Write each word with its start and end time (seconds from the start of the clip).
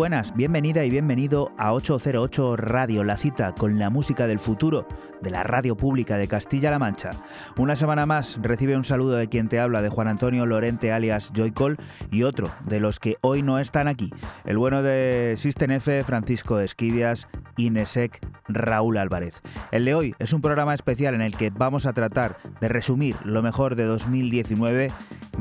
Buenas, 0.00 0.34
bienvenida 0.34 0.82
y 0.82 0.88
bienvenido 0.88 1.52
a 1.58 1.74
808 1.74 2.56
Radio, 2.56 3.04
la 3.04 3.18
cita 3.18 3.52
con 3.52 3.78
la 3.78 3.90
música 3.90 4.26
del 4.26 4.38
futuro 4.38 4.88
de 5.20 5.28
la 5.28 5.42
radio 5.42 5.76
pública 5.76 6.16
de 6.16 6.26
Castilla-La 6.26 6.78
Mancha. 6.78 7.10
Una 7.58 7.76
semana 7.76 8.06
más 8.06 8.38
recibe 8.40 8.76
un 8.76 8.84
saludo 8.84 9.16
de 9.16 9.28
quien 9.28 9.50
te 9.50 9.60
habla, 9.60 9.82
de 9.82 9.90
Juan 9.90 10.08
Antonio 10.08 10.46
Lorente 10.46 10.90
alias 10.90 11.32
Joycol 11.36 11.76
y 12.10 12.22
otro 12.22 12.50
de 12.64 12.80
los 12.80 12.98
que 12.98 13.18
hoy 13.20 13.42
no 13.42 13.58
están 13.58 13.88
aquí, 13.88 14.10
el 14.46 14.56
bueno 14.56 14.82
de 14.82 15.34
System 15.36 15.72
F, 15.72 16.02
Francisco 16.04 16.58
Esquivias, 16.60 17.28
Inesec, 17.58 18.26
Raúl 18.48 18.96
Álvarez. 18.96 19.42
El 19.70 19.84
de 19.84 19.94
hoy 19.94 20.14
es 20.18 20.32
un 20.32 20.40
programa 20.40 20.72
especial 20.72 21.14
en 21.14 21.20
el 21.20 21.36
que 21.36 21.50
vamos 21.50 21.84
a 21.84 21.92
tratar 21.92 22.38
de 22.58 22.68
resumir 22.70 23.16
lo 23.22 23.42
mejor 23.42 23.74
de 23.74 23.84
2019 23.84 24.90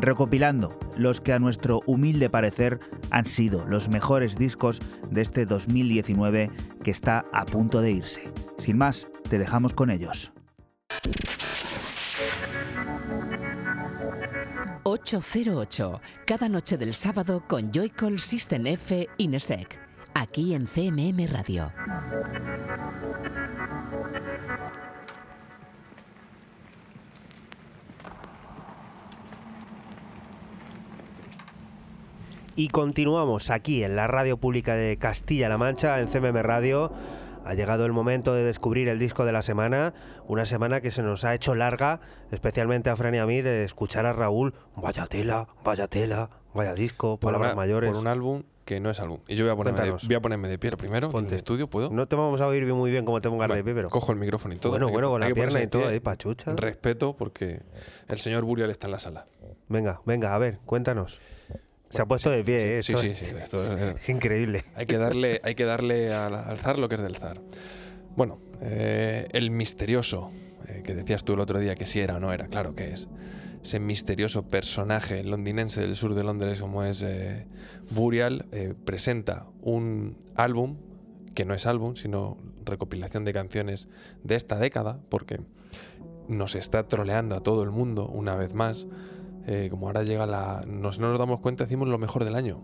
recopilando 0.02 0.78
los 0.98 1.22
que 1.22 1.34
a 1.34 1.40
nuestro 1.40 1.82
humilde 1.86 2.30
parecer 2.30 2.80
han 3.12 3.26
sido 3.26 3.66
los 3.66 3.90
mejores 3.90 4.38
discos 4.38 4.80
de 5.10 5.22
este 5.22 5.46
2019 5.46 6.52
que 6.84 6.92
está 6.92 7.26
a 7.34 7.46
punto 7.46 7.82
de 7.82 7.92
irse. 7.92 8.32
Sin 8.58 8.78
más, 8.78 9.08
te 9.30 9.40
dejamos 9.40 9.74
con 9.74 9.90
ellos. 9.90 10.32
808, 14.84 16.02
cada 16.26 16.50
noche 16.50 16.78
del 16.78 16.94
sábado 16.94 17.44
con 17.48 17.72
Joycall 17.72 18.20
System 18.20 18.66
F 18.68 19.08
Inesec, 19.18 19.80
aquí 20.16 20.54
en 20.54 20.66
CMM 20.66 21.28
Radio. 21.28 21.72
Y 32.60 32.68
continuamos 32.68 33.52
aquí 33.52 33.86
en 33.86 33.96
la 33.96 34.08
radio 34.08 34.36
pública 34.36 34.76
de 34.76 34.98
Castilla-La 34.98 35.58
Mancha, 35.58 36.02
en 36.02 36.10
CMM 36.10 36.42
Radio. 36.44 36.92
Ha 37.46 37.54
llegado 37.54 37.86
el 37.86 37.94
momento 37.94 38.34
de 38.34 38.44
descubrir 38.44 38.90
el 38.90 39.00
disco 39.00 39.24
de 39.24 39.32
la 39.32 39.42
semana, 39.44 39.94
una 40.28 40.46
semana 40.46 40.82
que 40.82 40.92
se 40.92 41.02
nos 41.02 41.24
ha 41.24 41.34
hecho 41.34 41.56
larga, 41.56 42.02
especialmente 42.32 42.90
a 42.90 42.98
Fran 42.98 43.16
y 43.16 43.20
a 43.20 43.26
mí, 43.26 43.42
de 43.42 43.64
escuchar 43.64 44.06
a 44.06 44.12
Raúl, 44.12 44.56
vaya 44.76 45.08
tela, 45.08 45.48
vaya 45.64 45.88
tela, 45.88 46.30
vaya 46.54 46.74
disco, 46.74 47.18
por 47.18 47.30
palabras 47.30 47.54
una- 47.54 47.62
mayores. 47.62 47.92
Por 47.92 48.00
un 48.02 48.08
álbum 48.08 48.44
que 48.66 48.82
no 48.82 48.90
es 48.90 49.00
álbum. 49.00 49.20
Y 49.30 49.36
yo 49.38 49.46
voy 49.46 49.54
a 49.54 49.56
ponerme, 49.56 49.78
de, 49.80 49.84
Cuéntanos. 49.86 50.08
voy 50.08 50.16
a 50.16 50.20
ponerme 50.20 50.48
de 50.50 50.60
pie 50.60 50.72
primero 50.76 51.06
en 51.08 51.12
Ponte. 51.14 51.30
el 51.30 51.36
estudio, 51.38 51.70
¿puedo? 51.70 51.90
No 51.92 52.08
te 52.10 52.18
vamos 52.18 52.42
a 52.42 52.48
oír 52.48 52.66
muy 52.74 52.92
bien 52.92 53.06
como 53.06 53.22
te 53.22 53.30
pongas 53.30 53.48
de 53.48 53.54
Vale, 53.54 53.64
pie, 53.64 53.74
pero... 53.74 53.90
Cojo 53.90 54.12
el 54.12 54.18
micrófono 54.20 54.54
y 54.54 54.58
todo. 54.58 54.74
Bueno, 54.74 54.88
Hay 54.88 54.92
que- 54.92 54.94
bueno, 54.96 55.10
con 55.12 55.22
la 55.22 55.34
pierna 55.34 55.60
y 55.60 55.62
de 55.62 55.68
todo 55.68 55.88
ahí, 55.88 56.02
pachucha. 56.02 56.52
Respeto 56.58 57.16
porque 57.16 57.62
el 58.10 58.20
señor 58.20 58.44
Burial 58.44 58.70
está 58.70 58.88
en 58.88 58.92
la 58.92 59.00
sala. 59.00 59.28
Venga, 59.70 60.02
venga, 60.06 60.36
a 60.36 60.38
ver, 60.38 60.60
cuéntanos. 60.66 61.22
Se 61.90 62.02
ha 62.02 62.06
puesto 62.06 62.30
de 62.30 62.44
pie, 62.44 62.80
¿eh? 62.80 62.84
Sí, 62.84 62.94
sí, 62.98 63.08
es- 63.08 63.18
sí. 63.20 63.36
esto 63.42 63.62
es- 63.64 63.96
Es 64.02 64.10
increíble. 64.10 64.64
hay 64.76 64.86
que 64.86 64.98
darle, 64.98 65.42
hay 65.44 65.56
que 65.56 65.66
darle 65.66 66.14
al, 66.14 66.34
al 66.36 66.58
zar 66.58 66.78
lo 66.80 66.88
que 66.90 66.96
es 66.96 67.02
del 67.02 67.16
zar. 67.16 67.42
Bueno, 68.16 68.40
eh, 68.62 69.28
el 69.32 69.50
misterioso, 69.52 70.32
eh, 70.68 70.82
que 70.84 70.94
decías 70.94 71.24
tú 71.24 71.34
el 71.34 71.40
otro 71.40 71.60
día 71.60 71.76
que 71.76 71.86
sí 71.86 72.00
era 72.00 72.18
o 72.18 72.20
no 72.20 72.32
era, 72.32 72.48
claro 72.48 72.76
que 72.76 72.92
es. 72.92 73.08
Ese 73.64 73.80
misterioso 73.80 74.48
personaje 74.48 75.24
londinense 75.24 75.82
del 75.82 75.96
sur 75.96 76.14
de 76.16 76.24
Londres 76.24 76.62
como 76.62 76.84
es 76.84 77.02
eh, 77.02 77.46
Burial, 77.90 78.46
eh, 78.52 78.74
presenta 78.86 79.48
un 79.62 80.16
álbum, 80.36 80.78
que 81.36 81.44
no 81.46 81.54
es 81.54 81.66
álbum, 81.66 81.96
sino 81.96 82.38
recopilación 82.66 83.26
de 83.26 83.34
canciones 83.34 83.88
de 84.24 84.36
esta 84.36 84.58
década, 84.60 85.00
porque 85.10 85.40
nos 86.28 86.56
está 86.56 86.88
troleando 86.88 87.36
a 87.36 87.42
todo 87.42 87.64
el 87.64 87.72
mundo 87.72 88.08
una 88.08 88.36
vez 88.36 88.54
más. 88.54 88.88
Eh, 89.52 89.68
como 89.72 89.88
ahora 89.88 90.04
llega 90.04 90.28
la... 90.28 90.62
Nos, 90.68 91.00
no 91.00 91.10
nos 91.10 91.18
damos 91.18 91.40
cuenta, 91.40 91.64
decimos 91.64 91.88
lo 91.88 91.98
mejor 91.98 92.24
del 92.24 92.36
año. 92.36 92.62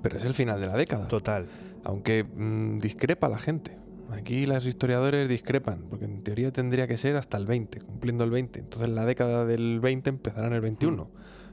Pero 0.00 0.18
es 0.18 0.24
el 0.24 0.32
final 0.32 0.60
de 0.60 0.68
la 0.68 0.76
década 0.76 1.08
Total. 1.08 1.48
aunque 1.82 2.22
mm, 2.22 2.78
discrepa 2.78 3.28
la 3.28 3.38
gente. 3.38 3.76
Aquí 4.12 4.46
los 4.46 4.64
historiadores 4.64 5.28
discrepan, 5.28 5.86
porque 5.90 6.04
en 6.04 6.22
teoría 6.22 6.52
tendría 6.52 6.86
que 6.86 6.96
ser 6.96 7.16
hasta 7.16 7.36
el 7.36 7.46
20, 7.46 7.80
cumpliendo 7.80 8.22
el 8.22 8.30
20. 8.30 8.60
Entonces 8.60 8.88
la 8.90 9.04
década 9.04 9.44
del 9.44 9.80
20 9.80 10.08
empezará 10.08 10.46
en 10.46 10.52
el 10.52 10.60
21, 10.60 11.10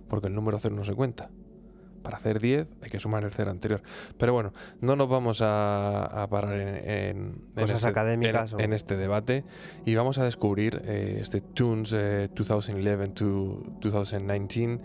porque 0.08 0.28
el 0.28 0.36
número 0.36 0.60
0 0.60 0.76
no 0.76 0.86
se 0.86 0.94
cuenta. 0.94 1.32
Para 2.06 2.18
hacer 2.18 2.40
10 2.40 2.68
hay 2.84 2.90
que 2.92 3.00
sumar 3.00 3.24
el 3.24 3.32
0 3.32 3.50
anterior. 3.52 3.82
Pero 4.18 4.32
bueno, 4.32 4.54
no 4.80 4.96
nos 4.96 5.10
vamos 5.10 5.42
a, 5.42 6.04
a 6.24 6.30
parar 6.30 6.54
en, 6.54 6.68
en- 6.70 7.18
en 7.18 7.42
Cosas 7.56 7.78
este, 7.80 7.88
académicas 7.90 8.52
en- 8.54 8.58
o- 8.58 8.60
en 8.62 8.74
este 8.74 8.96
debate 8.96 9.44
y 9.86 9.96
vamos 9.96 10.20
a 10.20 10.24
descubrir 10.24 10.82
eh, 10.86 11.18
este 11.20 11.42
Tunes 11.42 11.92
eh, 11.94 12.30
2011 12.34 13.08
to 13.10 13.64
2019 13.82 14.80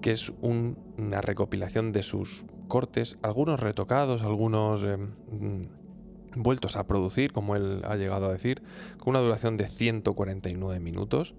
que 0.00 0.12
es 0.12 0.32
un- 0.40 0.78
una 0.98 1.20
recopilación 1.20 1.92
de 1.92 2.02
sus 2.02 2.44
cortes, 2.68 3.16
algunos 3.22 3.60
retocados, 3.60 4.22
algunos 4.22 4.82
eh, 4.84 4.96
mm, 4.96 6.42
vueltos 6.42 6.76
a 6.76 6.86
producir, 6.86 7.32
como 7.32 7.54
él 7.56 7.82
ha 7.84 7.96
llegado 7.96 8.26
a 8.26 8.32
decir, 8.32 8.62
con 8.98 9.10
una 9.10 9.20
duración 9.20 9.56
de 9.56 9.66
149 9.68 10.80
minutos, 10.80 11.34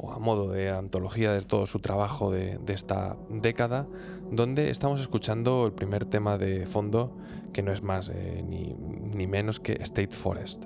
o 0.00 0.12
a 0.12 0.18
modo 0.20 0.52
de 0.52 0.70
antología 0.70 1.32
de 1.32 1.42
todo 1.42 1.66
su 1.66 1.80
trabajo 1.80 2.30
de, 2.30 2.58
de 2.58 2.72
esta 2.72 3.16
década, 3.30 3.86
donde 4.30 4.70
estamos 4.70 5.00
escuchando 5.00 5.66
el 5.66 5.72
primer 5.72 6.04
tema 6.04 6.38
de 6.38 6.66
fondo, 6.66 7.16
que 7.52 7.62
no 7.62 7.72
es 7.72 7.82
más 7.82 8.10
eh, 8.10 8.44
ni, 8.46 8.74
ni 9.14 9.26
menos 9.26 9.60
que 9.60 9.72
State 9.82 10.14
Forest. 10.14 10.64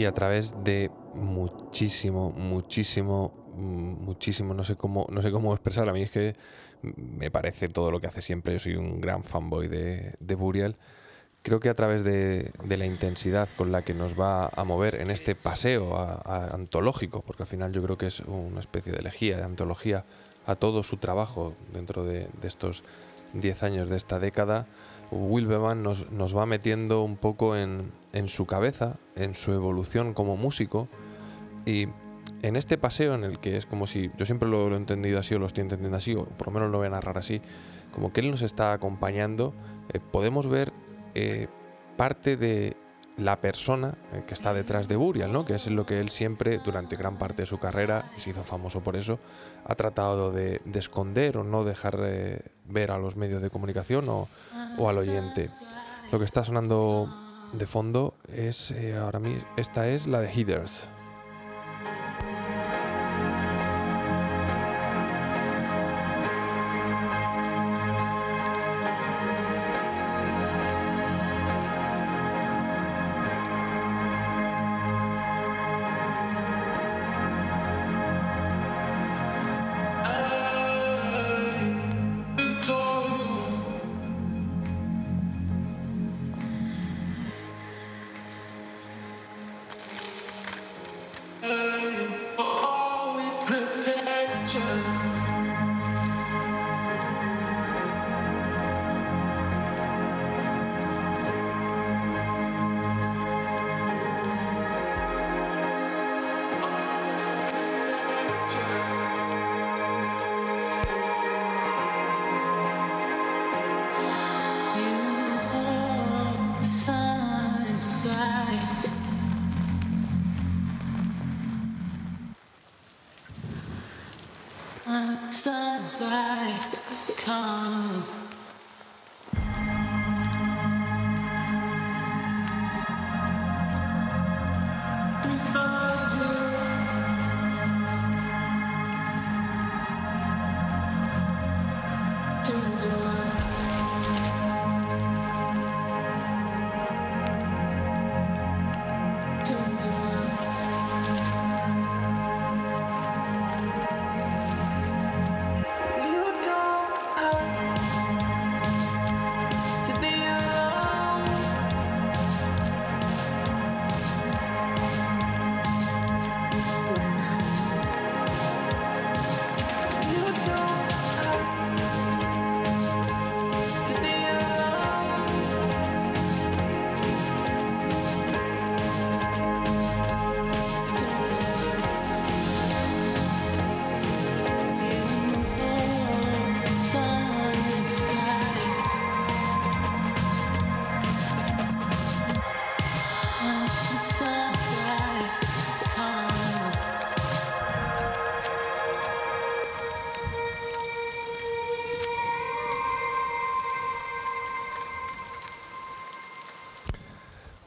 Y 0.00 0.06
a 0.06 0.12
través 0.12 0.54
de 0.64 0.90
muchísimo, 1.12 2.30
muchísimo, 2.30 3.52
mm, 3.54 4.02
muchísimo, 4.02 4.54
no 4.54 4.64
sé 4.64 4.74
cómo, 4.74 5.06
no 5.10 5.20
sé 5.20 5.30
cómo 5.30 5.52
expresar. 5.52 5.90
A 5.90 5.92
mí 5.92 6.00
es 6.00 6.10
que 6.10 6.34
me 6.80 7.30
parece 7.30 7.68
todo 7.68 7.90
lo 7.90 8.00
que 8.00 8.06
hace 8.06 8.22
siempre. 8.22 8.54
Yo 8.54 8.60
soy 8.60 8.76
un 8.76 9.02
gran 9.02 9.24
fanboy 9.24 9.68
de, 9.68 10.14
de 10.18 10.34
Burial. 10.36 10.76
creo 11.42 11.60
que 11.60 11.68
a 11.68 11.74
través 11.74 12.02
de, 12.02 12.50
la 12.66 12.86
intensidad 12.86 13.50
con 13.58 13.72
la 13.72 13.82
que 13.82 13.92
nos 13.92 14.18
va 14.18 14.48
a 14.56 14.64
mover 14.64 14.94
en 14.94 15.10
este 15.10 15.34
paseo 15.34 15.94
antológico, 16.24 17.20
porque 17.20 17.42
al 17.42 17.46
final 17.46 17.70
yo 17.72 17.82
creo 17.82 17.98
que 17.98 18.06
es 18.06 18.20
una 18.20 18.60
especie 18.60 18.92
de 18.92 19.00
elegía, 19.00 19.36
de 19.36 19.44
antología 19.44 20.06
a 20.46 20.54
todo 20.54 20.82
su 20.82 20.96
trabajo 20.96 21.54
dentro 21.74 22.04
de, 22.04 22.28
estos 22.42 22.84
10 23.34 23.62
años 23.64 23.90
de 23.90 23.98
esta 23.98 24.18
década, 24.18 24.66
Will 25.10 25.46
Bevan 25.46 25.82
nos, 25.82 26.10
nos 26.10 26.36
va 26.36 26.46
metiendo 26.46 27.02
un 27.02 27.16
poco 27.16 27.56
en, 27.56 27.92
en, 28.12 28.28
su 28.28 28.46
cabeza, 28.46 28.96
en 29.16 29.34
su 29.34 29.52
evolución 29.52 30.14
como 30.14 30.36
músico. 30.36 30.88
Y 31.66 31.88
en 32.42 32.56
este 32.56 32.78
paseo 32.78 33.14
en 33.14 33.24
el 33.24 33.38
que 33.38 33.56
es 33.56 33.66
como 33.66 33.86
si, 33.86 34.10
yo 34.16 34.24
siempre 34.24 34.48
lo, 34.48 34.72
he 34.72 34.76
entendido 34.76 35.18
así 35.18 35.34
o 35.34 35.38
lo 35.38 35.46
estoy 35.46 35.62
entendiendo 35.62 35.96
así, 35.96 36.14
o 36.14 36.24
por 36.24 36.48
lo 36.48 36.52
menos 36.54 36.70
lo 36.70 36.78
voy 36.78 36.86
a 36.86 36.90
narrar 36.90 37.18
así, 37.18 37.40
como 37.92 38.12
que 38.12 38.20
él 38.20 38.30
nos 38.30 38.42
está 38.42 38.72
acompañando, 38.72 39.54
eh, 39.92 40.00
podemos 40.00 40.46
ver 40.46 40.72
eh, 41.14 41.48
parte 41.96 42.36
de 42.36 42.76
la 43.20 43.40
persona 43.40 43.94
eh, 44.12 44.22
que 44.26 44.34
está 44.34 44.52
detrás 44.52 44.88
de 44.88 44.96
Burial, 44.96 45.32
¿no? 45.32 45.44
que 45.44 45.54
es 45.54 45.66
lo 45.68 45.86
que 45.86 46.00
él 46.00 46.10
siempre, 46.10 46.58
durante 46.58 46.96
gran 46.96 47.18
parte 47.18 47.42
de 47.42 47.46
su 47.46 47.58
carrera, 47.58 48.10
y 48.16 48.20
se 48.20 48.30
hizo 48.30 48.42
famoso 48.42 48.80
por 48.80 48.96
eso, 48.96 49.18
ha 49.64 49.74
tratado 49.74 50.32
de, 50.32 50.60
esconder 50.74 51.36
o 51.36 51.44
no 51.44 51.64
dejar 51.64 51.98
ver 52.66 52.90
a 52.90 52.98
los 52.98 53.16
medios 53.16 53.42
de 53.42 53.50
comunicación 53.50 54.08
o, 54.08 54.28
al 54.88 54.98
oyente. 54.98 55.50
Lo 56.10 56.18
que 56.18 56.24
está 56.24 56.42
sonando 56.42 57.08
de 57.52 57.66
fondo 57.66 58.14
es, 58.32 58.74
ahora 58.98 59.18
mismo, 59.18 59.44
esta 59.56 59.88
es 59.88 60.06
la 60.06 60.20
de 60.20 60.28
Heathers. 60.32 60.88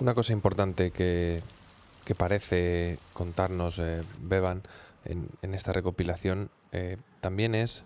Una 0.04 0.16
cosa 0.16 0.34
importante 0.34 0.92
que, 0.92 1.42
parece 2.18 3.00
contarnos 3.14 3.80
eh, 3.80 4.04
Beban 4.20 4.62
en, 5.06 5.54
esta 5.54 5.72
recopilación 5.72 6.50
eh, 6.74 6.98
también 7.22 7.56
es 7.56 7.86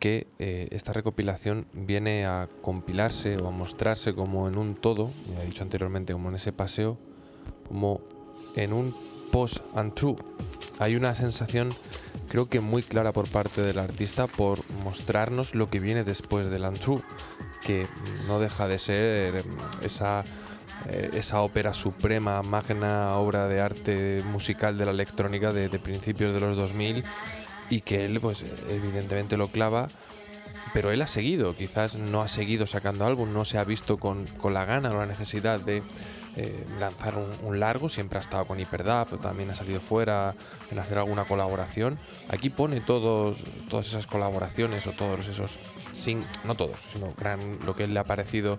que 0.00 0.26
eh, 0.40 0.66
esta 0.72 0.92
recopilación 0.92 1.68
viene 1.74 2.26
a 2.26 2.48
compilarse 2.60 3.36
o 3.36 3.46
a 3.46 3.52
mostrarse 3.52 4.14
como 4.16 4.48
en 4.48 4.58
un 4.58 4.74
todo, 4.74 5.08
ya 5.32 5.44
he 5.44 5.46
dicho 5.46 5.62
anteriormente, 5.62 6.12
como 6.12 6.28
en 6.30 6.34
ese 6.34 6.52
paseo, 6.52 6.98
como 7.68 8.00
en 8.56 8.72
un 8.72 8.92
post 9.30 9.58
and 9.76 9.94
true. 9.94 10.16
Hay 10.80 10.96
una 10.96 11.14
sensación, 11.14 11.68
creo 12.28 12.48
que 12.48 12.58
muy 12.58 12.82
clara 12.82 13.12
por 13.12 13.28
parte 13.28 13.62
del 13.62 13.78
artista 13.78 14.26
por 14.26 14.58
mostrarnos 14.82 15.54
lo 15.54 15.70
que 15.70 15.78
viene 15.78 16.02
después 16.02 16.50
del 16.50 16.64
untrue, 16.64 17.00
que 17.64 17.86
no 18.26 18.40
deja 18.40 18.66
de 18.66 18.80
ser 18.80 19.44
esa 19.82 20.24
eh, 20.88 21.10
esa 21.14 21.40
ópera 21.40 21.74
suprema, 21.74 22.42
magna 22.42 23.16
obra 23.16 23.48
de 23.48 23.60
arte 23.60 24.22
musical 24.26 24.78
de 24.78 24.84
la 24.84 24.92
electrónica 24.92 25.52
de, 25.52 25.68
principios 25.78 26.34
de 26.34 26.40
los 26.40 26.56
2000 26.56 27.04
y 27.70 27.80
que 27.80 28.04
él 28.04 28.20
pues 28.20 28.44
evidentemente 28.68 29.36
lo 29.36 29.48
clava 29.48 29.88
pero 30.76 30.92
él 30.92 31.00
ha 31.00 31.06
seguido, 31.06 31.54
quizás 31.54 31.96
no 31.96 32.20
ha 32.20 32.28
seguido 32.28 32.66
sacando 32.66 33.06
álbum, 33.06 33.32
no 33.32 33.46
se 33.46 33.56
ha 33.56 33.64
visto 33.64 33.96
con, 33.96 34.26
la 34.52 34.66
gana 34.66 34.90
o 34.90 34.98
la 34.98 35.06
necesidad 35.06 35.58
de 35.58 35.82
eh, 36.36 36.66
lanzar 36.78 37.14
un, 37.42 37.58
largo, 37.58 37.88
siempre 37.88 38.18
ha 38.18 38.20
estado 38.20 38.44
con 38.44 38.60
Hyperdub, 38.60 39.06
pero 39.08 39.22
también 39.22 39.48
ha 39.50 39.54
salido 39.54 39.80
fuera 39.80 40.34
en 40.70 40.78
hacer 40.78 40.98
alguna 40.98 41.24
colaboración. 41.24 41.98
Aquí 42.28 42.50
pone 42.50 42.82
todos, 42.82 43.42
todas 43.70 43.86
esas 43.86 44.06
colaboraciones 44.06 44.86
o 44.86 44.92
todos 44.92 45.26
esos, 45.28 45.58
sin, 45.92 46.22
no 46.44 46.54
todos, 46.54 46.78
sino 46.92 47.08
gran, 47.16 47.40
lo 47.64 47.74
que 47.74 47.84
él 47.84 47.94
le 47.94 48.00
ha 48.00 48.04
parecido 48.04 48.58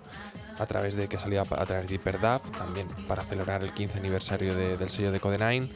a 0.58 0.66
través 0.66 0.96
de 0.96 1.08
que 1.08 1.18
salía 1.18 1.42
a 1.42 1.66
través 1.66 1.86
de 1.88 1.94
Hyperdub, 1.94 2.42
también 2.56 2.86
para 3.06 3.22
celebrar 3.22 3.62
el 3.62 3.72
15 3.72 3.98
aniversario 3.98 4.54
del 4.54 4.90
sello 4.90 5.12
de 5.12 5.20
Code 5.20 5.38
9, 5.38 5.68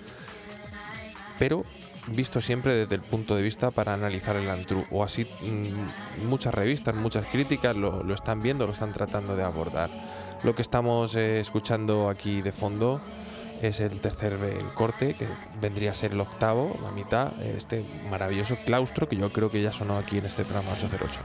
pero 1.38 1.64
visto 2.08 2.40
siempre 2.40 2.74
desde 2.74 2.96
el 2.96 3.00
punto 3.00 3.36
de 3.36 3.42
vista 3.42 3.70
para 3.70 3.94
analizar 3.94 4.36
el 4.36 4.48
Antru, 4.50 4.84
o 4.90 5.04
así 5.04 5.24
mm, 5.24 6.26
muchas 6.26 6.54
revistas, 6.54 6.94
muchas 6.94 7.26
críticas 7.26 7.76
lo, 7.76 8.12
están 8.12 8.42
viendo, 8.42 8.66
lo 8.66 8.72
están 8.72 8.92
tratando 8.92 9.36
de 9.36 9.44
abordar. 9.44 9.90
Lo 10.42 10.54
que 10.54 10.62
estamos 10.62 11.14
eh, 11.14 11.38
escuchando 11.40 12.08
aquí 12.08 12.42
de 12.42 12.50
fondo 12.52 13.00
es 13.60 13.78
el 13.80 14.00
tercer 14.00 14.38
eh, 14.42 14.58
corte, 14.74 15.14
que 15.14 15.28
vendría 15.60 15.92
a 15.92 15.94
ser 15.94 16.12
el 16.12 16.20
octavo, 16.20 16.76
la 16.82 16.90
mitad, 16.90 17.40
este 17.40 17.84
maravilloso 18.10 18.56
claustro 18.66 19.08
que 19.08 19.16
yo 19.16 19.32
creo 19.32 19.52
que 19.52 19.62
ya 19.62 19.72
sonó 19.72 19.96
aquí 19.96 20.18
en 20.18 20.26
este 20.26 20.44
programa 20.44 20.72
808. 20.72 21.20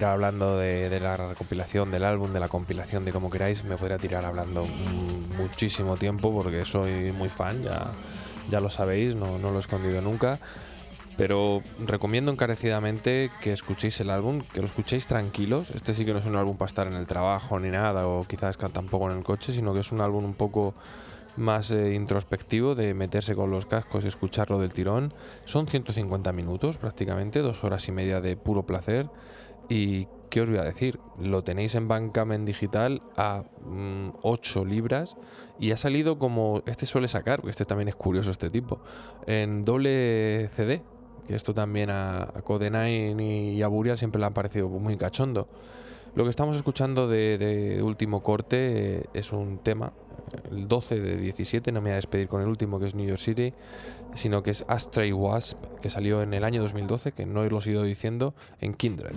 Tirar 0.00 0.14
hablando 0.14 0.56
de, 0.56 0.98
la 0.98 1.14
recopilación 1.14 1.90
del 1.90 2.04
álbum, 2.04 2.32
de 2.32 2.40
la 2.40 2.48
compilación, 2.48 3.04
de 3.04 3.12
como 3.12 3.28
queráis, 3.28 3.64
me 3.64 3.76
podría 3.76 3.98
tirar 3.98 4.24
hablando 4.24 4.64
muchísimo 5.36 5.98
tiempo 5.98 6.32
porque 6.32 6.64
soy 6.64 7.12
muy 7.12 7.28
fan, 7.28 7.62
ya, 7.62 7.90
ya 8.48 8.60
lo 8.60 8.70
sabéis, 8.70 9.14
no, 9.14 9.36
no 9.36 9.50
lo 9.50 9.58
he 9.58 9.60
escondido 9.60 10.00
nunca. 10.00 10.38
Pero 11.18 11.60
recomiendo 11.84 12.32
encarecidamente 12.32 13.30
que 13.42 13.52
escuchéis 13.52 14.00
el 14.00 14.08
álbum, 14.08 14.40
que 14.40 14.60
lo 14.60 14.66
escuchéis 14.68 15.06
tranquilos. 15.06 15.70
Este 15.70 15.92
sí 15.92 16.06
que 16.06 16.14
no 16.14 16.20
es 16.20 16.24
un 16.24 16.36
álbum 16.36 16.56
para 16.56 16.68
estar 16.68 16.86
en 16.86 16.94
el 16.94 17.06
trabajo 17.06 17.60
ni 17.60 17.68
nada, 17.68 18.06
o 18.06 18.24
quizás 18.24 18.56
tampoco 18.56 19.10
en 19.10 19.18
el 19.18 19.22
coche, 19.22 19.52
sino 19.52 19.74
que 19.74 19.80
es 19.80 19.92
un 19.92 20.00
álbum 20.00 20.24
un 20.24 20.34
poco 20.34 20.72
más 21.36 21.70
eh, 21.72 21.92
introspectivo 21.92 22.74
de 22.74 22.94
meterse 22.94 23.34
con 23.34 23.50
los 23.50 23.66
cascos 23.66 24.06
y 24.06 24.08
escucharlo 24.08 24.58
del 24.60 24.72
tirón. 24.72 25.12
Son 25.44 25.66
150 25.66 26.32
minutos 26.32 26.78
prácticamente, 26.78 27.40
dos 27.40 27.64
horas 27.64 27.86
y 27.88 27.92
media 27.92 28.22
de 28.22 28.38
puro 28.38 28.62
placer. 28.62 29.10
Y 29.70 30.08
qué 30.30 30.40
os 30.40 30.50
voy 30.50 30.58
a 30.58 30.64
decir, 30.64 30.98
lo 31.16 31.42
tenéis 31.42 31.76
en 31.76 31.86
Bandcamp 31.86 32.32
digital 32.44 33.02
a 33.16 33.44
8 34.22 34.64
mm, 34.64 34.68
libras 34.68 35.16
y 35.60 35.70
ha 35.70 35.76
salido 35.76 36.18
como 36.18 36.62
este 36.66 36.86
suele 36.86 37.06
sacar, 37.06 37.36
porque 37.36 37.52
este 37.52 37.64
también 37.64 37.88
es 37.88 37.94
curioso 37.94 38.32
este 38.32 38.50
tipo, 38.50 38.80
en 39.26 39.64
doble 39.64 40.50
CD. 40.56 40.82
Que 41.26 41.36
esto 41.36 41.54
también 41.54 41.90
a, 41.90 42.22
a 42.22 42.42
Codenine 42.42 43.52
y 43.52 43.62
a 43.62 43.68
Burial 43.68 43.96
siempre 43.96 44.18
le 44.18 44.26
ha 44.26 44.30
parecido 44.30 44.68
muy 44.68 44.96
cachondo. 44.96 45.48
Lo 46.14 46.24
que 46.24 46.30
estamos 46.30 46.56
escuchando 46.56 47.06
de, 47.06 47.80
último 47.84 48.20
corte 48.22 48.98
eh, 48.98 49.04
es 49.14 49.32
un 49.32 49.58
tema, 49.58 49.92
el 50.50 50.66
12 50.66 51.00
de 51.00 51.16
17, 51.16 51.70
no 51.70 51.80
me 51.80 51.90
voy 51.90 51.92
a 51.92 51.96
despedir 51.96 52.26
con 52.26 52.42
el 52.42 52.48
último 52.48 52.80
que 52.80 52.86
es 52.86 52.96
New 52.96 53.06
York 53.06 53.20
City, 53.20 53.54
sino 54.14 54.42
que 54.42 54.50
es 54.50 54.64
Astray 54.68 55.12
Wasp, 55.12 55.58
que 55.80 55.90
salió 55.90 56.22
en 56.22 56.34
el 56.34 56.44
año 56.44 56.62
2012, 56.62 57.12
que 57.12 57.26
no 57.26 57.40
os 57.40 57.50
lo 57.50 57.60
he 57.60 57.70
ido 57.70 57.82
diciendo, 57.82 58.34
en 58.60 58.74
Kindred. 58.74 59.16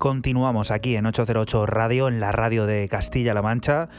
continuamos 0.00 0.70
aquí 0.70 0.96
en 0.96 1.04
808 1.04 1.66
Radio, 1.66 2.08
en 2.08 2.20
la 2.20 2.32
radio 2.32 2.64
de 2.64 2.88
Castilla-La 2.88 3.42
Mancha. 3.42 3.90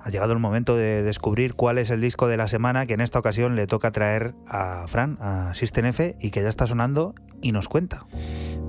Ha 0.00 0.08
llegado 0.08 0.32
el 0.32 0.38
momento 0.38 0.76
de 0.76 1.02
descubrir 1.02 1.54
cuál 1.54 1.78
es 1.78 1.90
el 1.90 2.00
disco 2.00 2.28
de 2.28 2.36
la 2.36 2.46
semana 2.46 2.86
que 2.86 2.94
en 2.94 3.00
esta 3.00 3.18
ocasión 3.18 3.56
le 3.56 3.66
toca 3.66 3.90
traer 3.90 4.34
a 4.46 4.86
Fran, 4.86 5.18
a 5.20 5.52
System 5.54 5.86
F, 5.86 6.16
y 6.20 6.30
que 6.30 6.42
ya 6.42 6.48
está 6.48 6.68
sonando 6.68 7.12
y 7.42 7.50
nos 7.50 7.68
cuenta. 7.68 8.06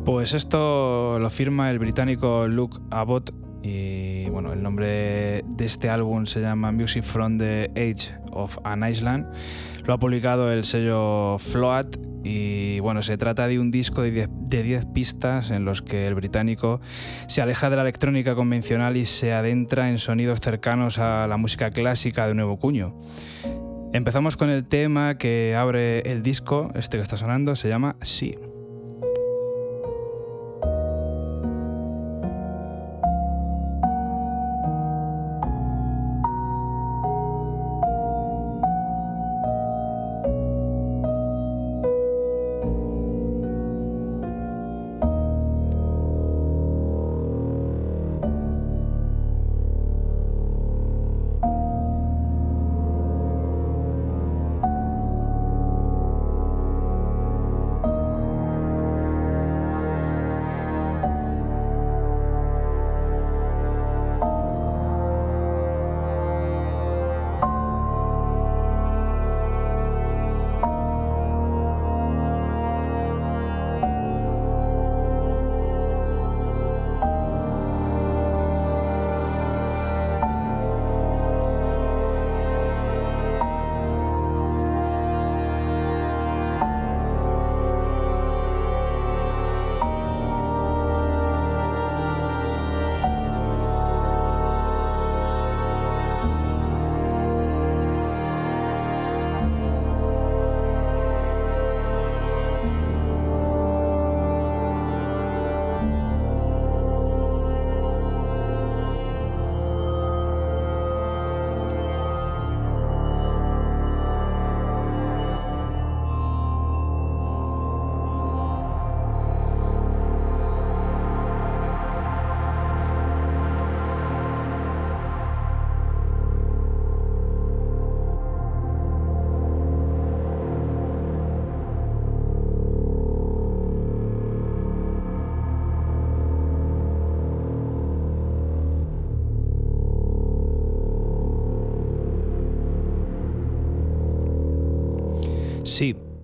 Pues 0.04 0.34
esto 0.34 1.20
lo 1.20 1.30
firma 1.30 1.70
el 1.70 1.78
británico 1.78 2.48
Luke 2.48 2.80
Abbott 2.90 3.36
y 3.62 4.28
bueno, 4.32 4.52
el 4.52 4.64
nombre 4.64 5.44
de 5.46 5.66
este 5.66 5.92
álbum 5.92 6.26
se 6.26 6.42
llama 6.42 6.72
Music 6.72 7.04
from 7.04 7.38
the 7.38 7.70
Age 7.76 8.18
of 8.32 8.58
an 8.64 8.90
Island. 8.90 9.28
Lo 9.86 9.94
ha 9.94 10.00
publicado 10.00 10.52
el 10.52 10.66
sello 10.66 11.38
Float 11.38 12.09
y 12.24 12.80
bueno, 12.80 13.02
se 13.02 13.18
trata 13.18 13.48
de 13.48 13.60
un 13.60 13.72
disco 13.72 14.02
de 14.02 14.28
10 14.30 14.86
pistas 14.88 15.52
en 15.52 15.66
los 15.66 15.82
que 15.82 16.08
el 16.08 16.16
británico 16.16 16.82
se 17.28 17.42
aleja 17.42 17.70
de 17.70 17.76
la 17.76 17.84
electrónica 17.84 18.36
convencional 18.36 18.98
y 18.98 19.06
se 19.06 19.34
adentra 19.34 19.90
en 19.90 19.98
sonidos 20.00 20.42
cercanos 20.42 21.00
a 21.00 21.28
la 21.28 21.38
música 21.38 21.72
clásica 21.72 22.28
de 22.28 22.34
nuevo 22.34 22.58
cuño. 22.58 22.96
Empezamos 23.94 24.38
con 24.38 24.50
el 24.50 24.66
tema 24.66 25.18
que 25.18 25.56
abre 25.56 26.02
el 26.02 26.22
disco, 26.22 26.72
este 26.76 26.98
que 26.98 27.04
está 27.04 27.18
sonando, 27.18 27.56
se 27.56 27.70
llama 27.70 27.96
Sí. 28.02 28.36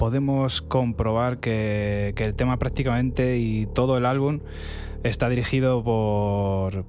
Podemos 0.05 0.61
comprobar 0.61 1.39
que, 1.39 2.13
el 2.15 2.35
tema 2.35 2.59
prácticamente 2.59 3.39
y 3.39 3.65
todo 3.65 3.97
el 3.97 4.05
álbum 4.05 4.41
está 5.03 5.29
dirigido 5.29 5.83
por, 5.83 6.85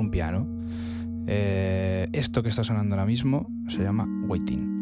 un 0.00 0.10
piano. 0.10 0.48
Eh, 1.28 2.08
esto 2.12 2.42
que 2.42 2.48
está 2.48 2.64
sonando 2.64 2.96
ahora 2.96 3.06
mismo 3.06 3.46
se 3.68 3.84
llama 3.84 4.08
Waiting. 4.26 4.75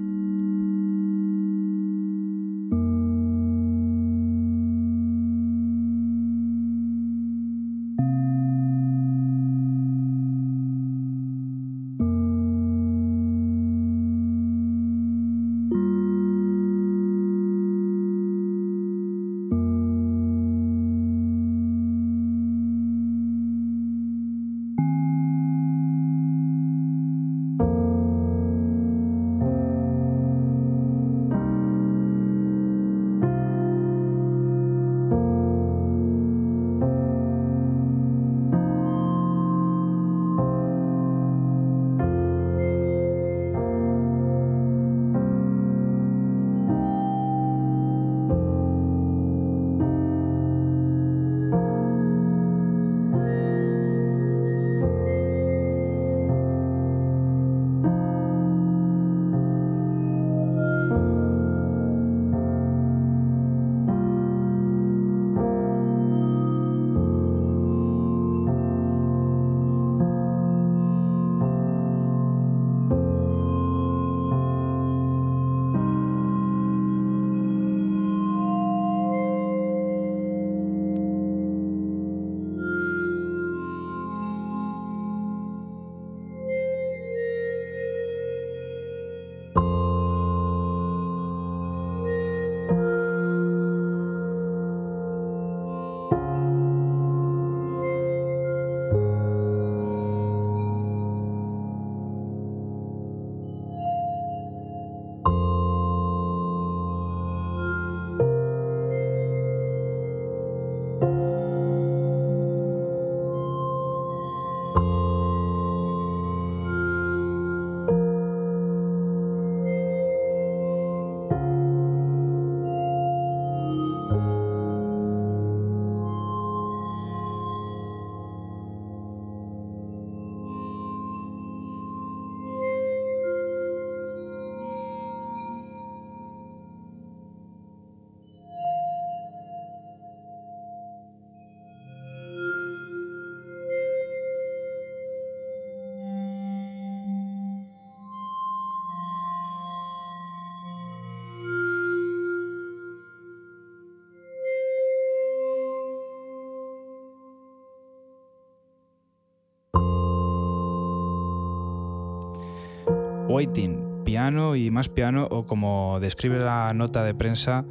Waiting, 163.34 164.04
piano 164.04 164.54
y 164.54 164.70
más 164.70 164.88
piano 164.88 165.26
o 165.28 165.44
como 165.44 165.98
describe 165.98 166.38
la 166.38 166.72
nota 166.72 167.02
de 167.02 167.16
prensa, 167.16 167.64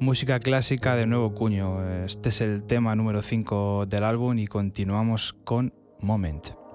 música 0.00 0.40
clásica 0.40 0.96
de 0.96 1.06
nuevo 1.06 1.32
cuño. 1.32 2.04
Este 2.04 2.30
es 2.30 2.40
el 2.40 2.64
tema 2.64 2.96
número 2.96 3.22
5 3.22 3.86
del 3.86 4.02
álbum 4.02 4.36
y 4.36 4.48
continuamos 4.48 5.36
con 5.44 5.72
Moment. 6.00 6.65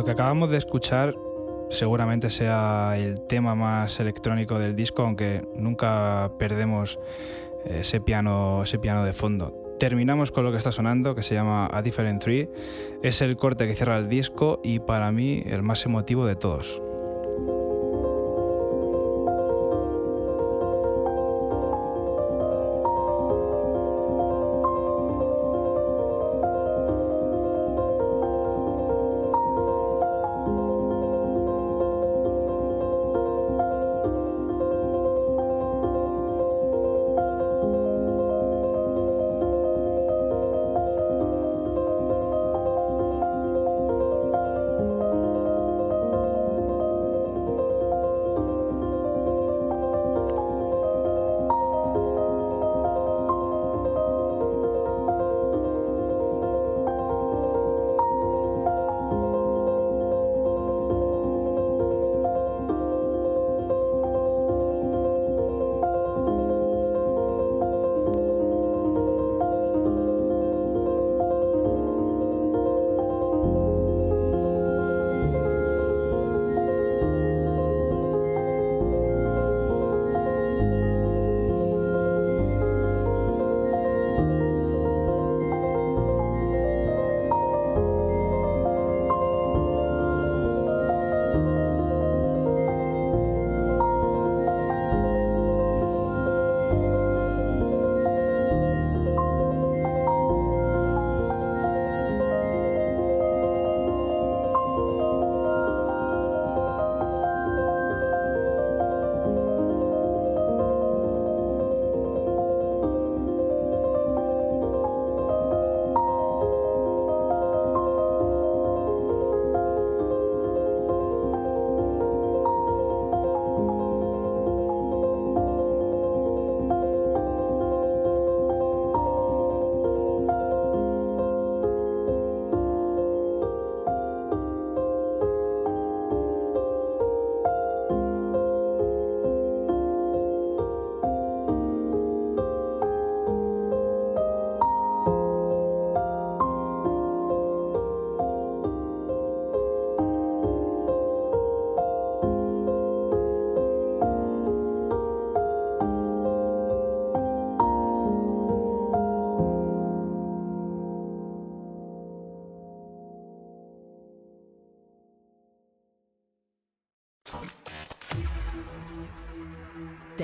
Lo 0.00 0.06
que 0.06 0.12
acabamos 0.12 0.48
de 0.48 0.56
escuchar 0.56 1.14
seguramente 1.68 2.30
sea 2.30 2.96
el 2.96 3.20
tema 3.26 3.54
más 3.54 4.00
electrónico 4.00 4.58
del 4.58 4.74
disco, 4.74 5.02
aunque 5.02 5.46
nunca 5.54 6.32
perdemos 6.38 6.98
ese 7.66 8.00
piano, 8.00 8.62
ese 8.62 8.78
piano 8.78 9.04
de 9.04 9.12
fondo. 9.12 9.76
Terminamos 9.78 10.32
con 10.32 10.44
lo 10.44 10.52
que 10.52 10.56
está 10.56 10.72
sonando, 10.72 11.14
que 11.14 11.22
se 11.22 11.34
llama 11.34 11.68
A 11.70 11.82
Different 11.82 12.22
Tree. 12.22 12.48
Es 13.02 13.20
el 13.20 13.36
corte 13.36 13.66
que 13.66 13.74
cierra 13.74 13.98
el 13.98 14.08
disco 14.08 14.62
y 14.64 14.78
para 14.78 15.12
mí 15.12 15.42
el 15.44 15.62
más 15.62 15.84
emotivo 15.84 16.24
de 16.24 16.34
todos. 16.34 16.79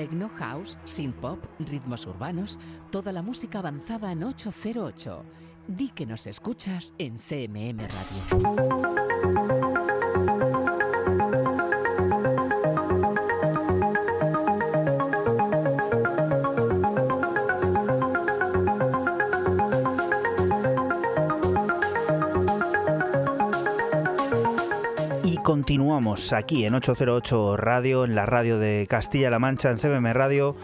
Techno, 0.07 0.29
house, 0.39 0.77
synth 0.85 1.15
pop, 1.19 1.37
ritmos 1.59 2.05
urbanos, 2.05 2.57
toda 2.91 3.11
la 3.11 3.21
música 3.21 3.59
avanzada 3.59 4.13
en 4.13 4.23
808. 4.23 5.25
Di 5.67 5.89
que 5.89 6.05
nos 6.05 6.27
escuchas 6.27 6.93
en 6.97 7.17
CMM 7.17 7.85
Radio. 7.89 9.76
Aquí 26.31 26.65
en 26.65 26.73
808 26.73 27.57
Radio, 27.57 28.03
en 28.03 28.15
la 28.15 28.25
radio 28.25 28.57
de 28.59 28.87
Castilla-La 28.89 29.39
Mancha, 29.39 29.69
en 29.69 29.77
CBM 29.77 30.13
Radio. 30.13 30.55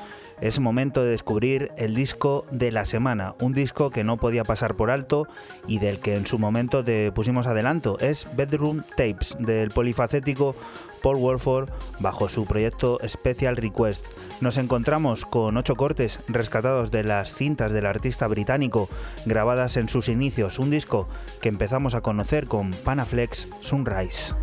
Es 0.42 0.60
momento 0.60 1.04
de 1.04 1.12
descubrir 1.12 1.72
el 1.78 1.96
disco 1.96 2.46
de 2.52 2.72
la 2.72 2.86
semana, 2.86 3.36
un 3.39 3.54
disco 3.54 3.92
que 3.92 4.04
no 4.04 4.18
podía 4.18 4.44
pasar 4.44 4.76
por 4.76 4.89
alto 4.89 5.28
y 5.68 5.80
del 5.80 6.00
que 6.00 6.16
en 6.16 6.26
su 6.26 6.39
momento 6.39 6.84
te 6.84 7.12
pusimos 7.12 7.48
adelanto. 7.48 7.98
Es 8.00 8.28
Bedroom 8.36 8.84
Tapes 8.98 9.38
del 9.39 9.70
polifacético 9.70 10.56
Paul 11.02 11.18
Wolford 11.18 11.70
bajo 12.00 12.28
su 12.30 12.46
proyecto 12.46 12.98
Special 13.08 13.56
Request. 13.56 14.06
Nos 14.42 14.58
encontramos 14.58 15.26
con 15.26 15.56
ocho 15.56 15.76
cortes 15.76 16.20
rescatados 16.28 16.89
de 16.92 17.04
las 17.04 17.34
cintas 17.34 17.72
del 17.72 17.86
artista 17.86 18.28
británico 18.28 18.89
grabadas 19.26 19.78
en 19.78 19.88
sus 19.88 20.10
inicios, 20.10 20.58
un 20.60 20.72
disco 20.72 21.08
que 21.42 21.50
empezamos 21.50 21.94
a 21.96 22.02
conocer 22.02 22.48
con 22.48 22.72
Panaflex 22.72 23.48
Sunrise. 23.62 24.34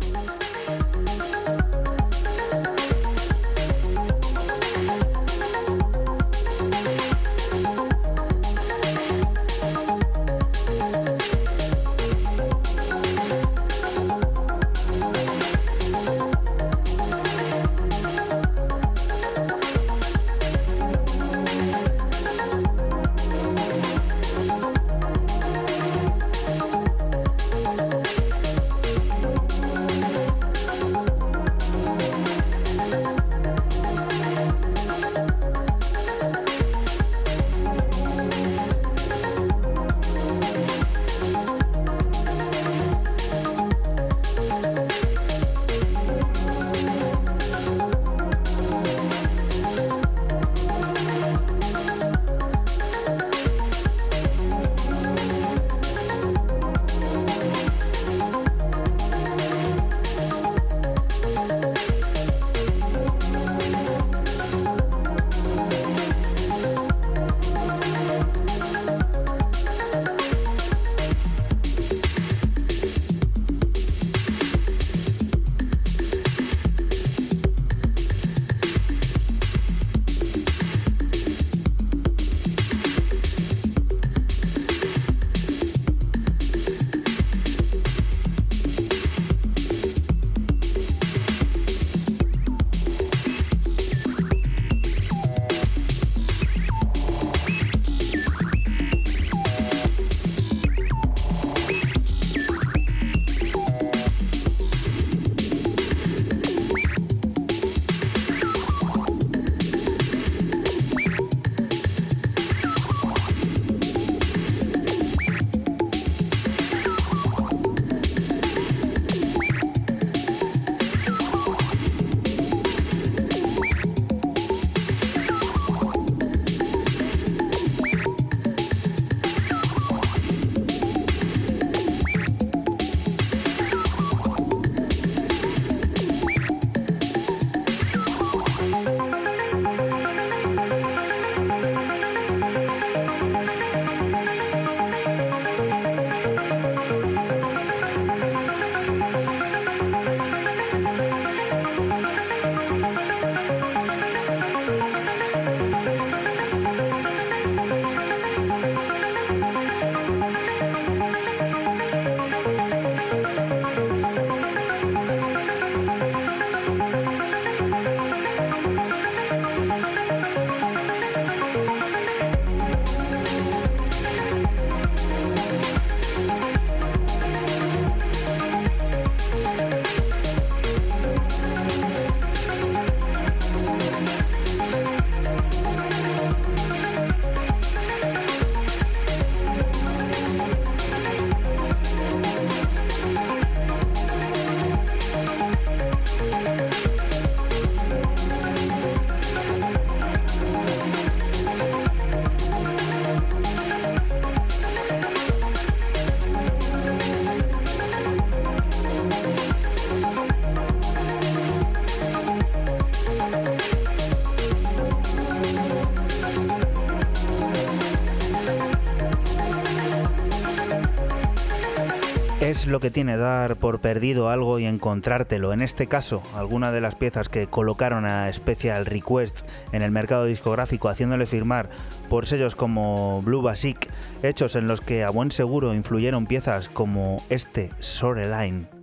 Lo 222.71 222.79
que 222.79 222.91
tiene 222.91 223.17
dar 223.17 223.57
por 223.57 223.81
perdido 223.81 224.29
algo 224.29 224.57
y 224.59 224.65
encontrártelo. 224.65 225.53
En 225.53 225.61
este 225.61 225.87
caso, 225.87 226.23
alguna 226.35 226.71
de 226.71 226.81
las 226.81 226.95
piezas 226.95 227.29
que 227.29 227.47
colocaron 227.47 228.05
a 228.05 228.31
Special 228.31 228.85
Request 228.85 229.39
en 229.71 229.81
el 229.81 229.91
mercado 229.91 230.25
discográfico 230.25 230.89
haciéndole 230.89 231.25
firmar 231.25 231.69
por 232.09 232.25
sellos 232.25 232.55
como 232.55 233.21
Blue 233.21 233.41
Basic, 233.41 233.89
hechos 234.23 234.55
en 234.55 234.67
los 234.67 234.81
que 234.81 235.03
a 235.03 235.09
buen 235.09 235.31
seguro 235.31 235.73
influyeron 235.73 236.25
piezas 236.25 236.69
como 236.69 237.23
este 237.29 237.69
Line. 238.03 238.80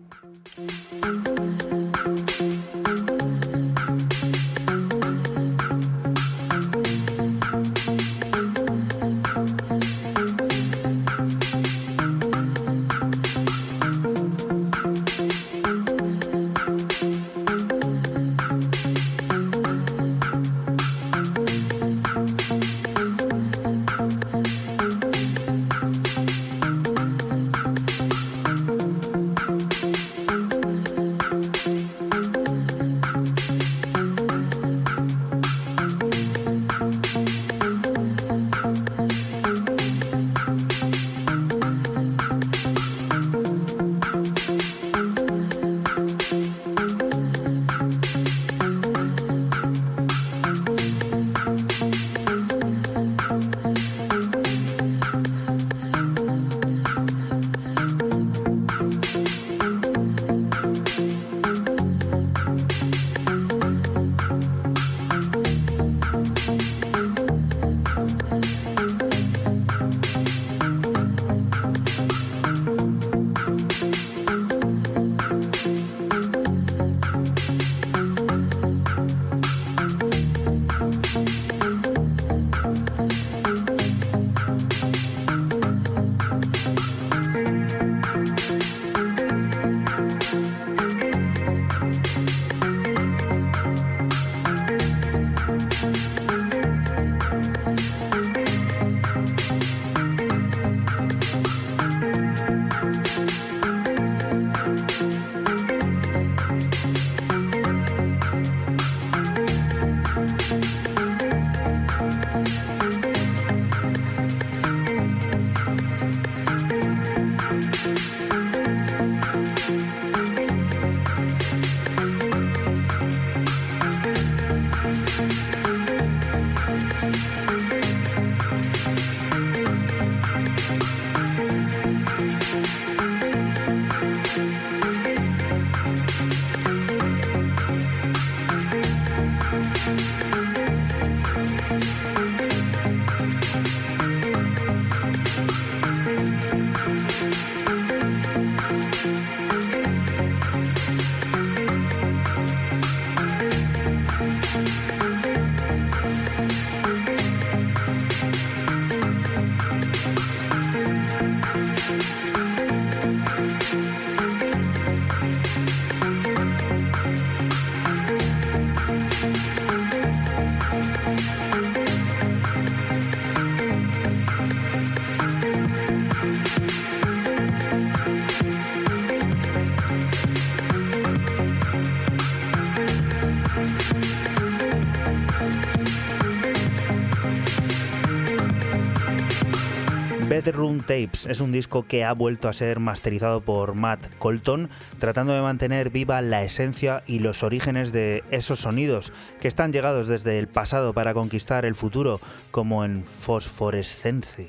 Tapes 190.89 191.27
es 191.27 191.41
un 191.41 191.53
disco 191.53 191.87
que 191.87 192.03
ha 192.03 192.15
vuelto 192.15 192.49
a 192.49 192.55
ser 192.55 192.81
masterizado 192.81 193.43
por 193.43 193.75
Matt 193.75 194.01
Colton, 194.19 194.71
tratando 194.99 195.35
de 195.35 195.43
mantener 195.43 195.91
viva 195.91 196.23
la 196.23 196.43
esencia 196.43 197.03
y 197.07 197.19
los 197.19 197.43
orígenes 197.43 197.93
de 197.93 198.25
esos 198.31 198.61
sonidos 198.61 199.13
que 199.39 199.49
están 199.49 199.71
llegados 199.71 200.09
desde 200.09 200.39
el 200.39 200.49
pasado 200.49 200.95
para 200.95 201.13
conquistar 201.13 201.67
el 201.67 201.75
futuro, 201.75 202.21
como 202.51 202.87
en 202.87 203.05
Phosphorescence. 203.05 204.49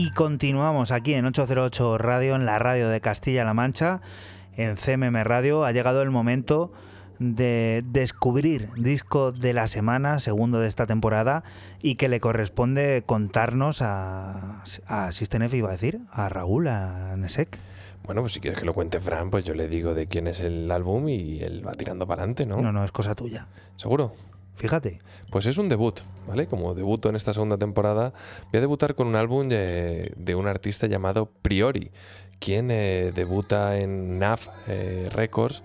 Y 0.00 0.12
continuamos 0.12 0.92
aquí 0.92 1.14
en 1.14 1.24
808 1.26 1.98
Radio, 1.98 2.36
en 2.36 2.46
la 2.46 2.60
radio 2.60 2.88
de 2.88 3.00
Castilla-La 3.00 3.52
Mancha, 3.52 4.00
en 4.56 4.76
CMM 4.76 5.24
Radio. 5.24 5.64
Ha 5.64 5.72
llegado 5.72 6.02
el 6.02 6.10
momento 6.12 6.70
de 7.18 7.82
descubrir 7.84 8.70
disco 8.76 9.32
de 9.32 9.52
la 9.52 9.66
semana, 9.66 10.20
segundo 10.20 10.60
de 10.60 10.68
esta 10.68 10.86
temporada, 10.86 11.42
y 11.82 11.96
que 11.96 12.08
le 12.08 12.20
corresponde 12.20 13.02
contarnos 13.06 13.82
a, 13.82 14.62
a 14.86 15.10
Sistenef, 15.10 15.52
iba 15.54 15.70
a 15.70 15.72
decir, 15.72 15.98
a 16.12 16.28
Raúl, 16.28 16.68
a 16.68 17.16
Nesek. 17.16 17.58
Bueno, 18.04 18.20
pues 18.20 18.34
si 18.34 18.38
quieres 18.38 18.60
que 18.60 18.66
lo 18.66 18.74
cuente 18.74 19.00
Fran, 19.00 19.30
pues 19.30 19.44
yo 19.44 19.54
le 19.54 19.66
digo 19.66 19.94
de 19.94 20.06
quién 20.06 20.28
es 20.28 20.38
el 20.38 20.70
álbum 20.70 21.08
y 21.08 21.40
él 21.40 21.66
va 21.66 21.72
tirando 21.72 22.06
para 22.06 22.22
adelante, 22.22 22.46
¿no? 22.46 22.62
No, 22.62 22.70
no, 22.70 22.84
es 22.84 22.92
cosa 22.92 23.16
tuya. 23.16 23.48
¿Seguro? 23.74 24.12
Fíjate. 24.58 24.98
Pues 25.30 25.46
es 25.46 25.56
un 25.56 25.68
debut, 25.68 26.00
¿vale? 26.26 26.46
Como 26.46 26.74
debuto 26.74 27.08
en 27.08 27.16
esta 27.16 27.32
segunda 27.32 27.56
temporada, 27.58 28.12
voy 28.52 28.58
a 28.58 28.60
debutar 28.60 28.94
con 28.94 29.06
un 29.06 29.14
álbum 29.16 29.48
de, 29.48 30.34
un 30.36 30.46
artista 30.48 30.86
llamado 30.86 31.30
Priori, 31.42 31.90
quien 32.40 32.70
eh, 32.70 33.12
debuta 33.14 33.78
en 33.78 34.18
NAF 34.18 34.48
eh, 34.66 35.08
Records 35.12 35.62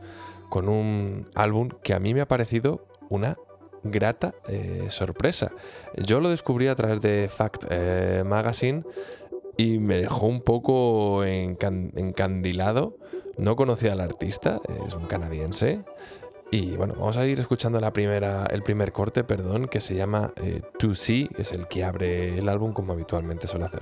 con 0.50 0.70
un 0.70 1.28
álbum 1.34 1.70
que 1.84 1.94
a 1.96 2.00
mí 2.00 2.14
me 2.14 2.22
ha 2.22 2.28
parecido 2.28 2.88
una 3.10 3.38
grata 3.84 4.36
eh, 4.48 4.86
sorpresa. 4.90 5.52
Yo 5.98 6.20
lo 6.20 6.30
descubrí 6.30 6.68
a 6.68 6.76
través 6.76 7.02
de 7.02 7.30
Fact 7.36 7.66
eh, 7.70 8.24
Magazine 8.26 8.84
y 9.58 9.80
me 9.80 9.98
dejó 9.98 10.28
un 10.28 10.42
poco 10.42 11.24
encan- 11.26 11.92
encandilado. 11.98 12.96
No 13.40 13.56
conocía 13.56 13.94
al 13.94 14.02
artista, 14.02 14.62
es 14.88 14.94
un 14.94 15.08
canadiense. 15.08 15.82
Y 16.54 16.76
bueno, 16.76 16.94
vamos 17.00 17.18
a 17.18 17.26
ir 17.26 17.40
escuchando 17.40 17.80
la 17.80 17.92
primera, 17.92 18.46
el 18.46 18.62
primer 18.62 18.92
corte, 18.92 19.24
perdón, 19.24 19.68
que 19.68 19.82
se 19.82 19.96
llama 19.96 20.32
eh, 20.36 20.62
To 20.78 20.94
See, 20.94 21.28
es 21.36 21.52
el 21.52 21.68
que 21.68 21.84
abre 21.84 22.38
el 22.38 22.48
álbum 22.48 22.74
como 22.74 22.94
habitualmente 22.94 23.48
suele 23.48 23.66
hacer. 23.66 23.82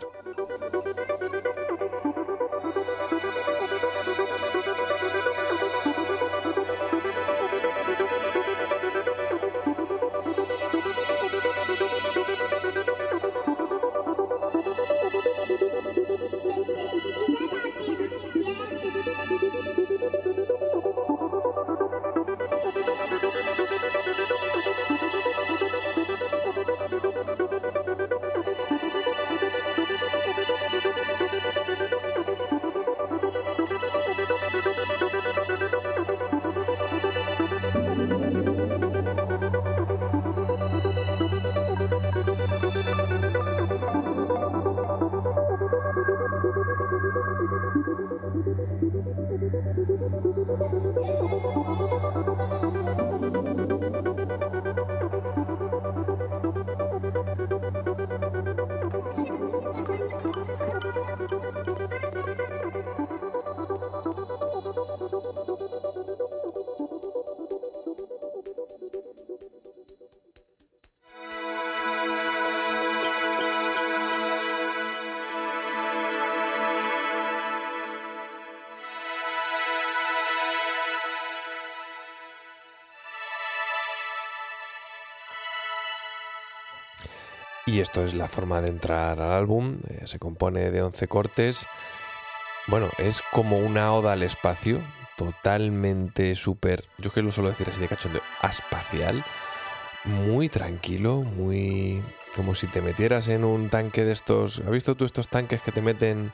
Esto 87.91 88.05
es 88.05 88.13
la 88.13 88.29
forma 88.29 88.61
de 88.61 88.69
entrar 88.69 89.19
al 89.19 89.31
álbum. 89.33 89.75
Eh, 89.89 90.03
se 90.05 90.17
compone 90.17 90.71
de 90.71 90.81
11 90.81 91.09
cortes. 91.09 91.67
Bueno, 92.67 92.87
es 92.97 93.21
como 93.33 93.57
una 93.57 93.91
oda 93.91 94.13
al 94.13 94.23
espacio, 94.23 94.79
totalmente 95.17 96.37
súper, 96.37 96.85
yo 96.99 97.11
que 97.11 97.21
lo 97.21 97.33
suelo 97.33 97.49
decir 97.49 97.67
así 97.69 97.81
de 97.81 97.89
cachondeo, 97.89 98.21
espacial, 98.49 99.25
muy 100.05 100.47
tranquilo, 100.47 101.17
muy 101.17 102.01
como 102.33 102.55
si 102.55 102.67
te 102.67 102.81
metieras 102.81 103.27
en 103.27 103.43
un 103.43 103.69
tanque 103.69 104.05
de 104.05 104.13
estos, 104.13 104.59
¿has 104.59 104.69
visto 104.69 104.95
tú 104.95 105.03
estos 105.03 105.27
tanques 105.27 105.61
que 105.61 105.73
te 105.73 105.81
meten 105.81 106.31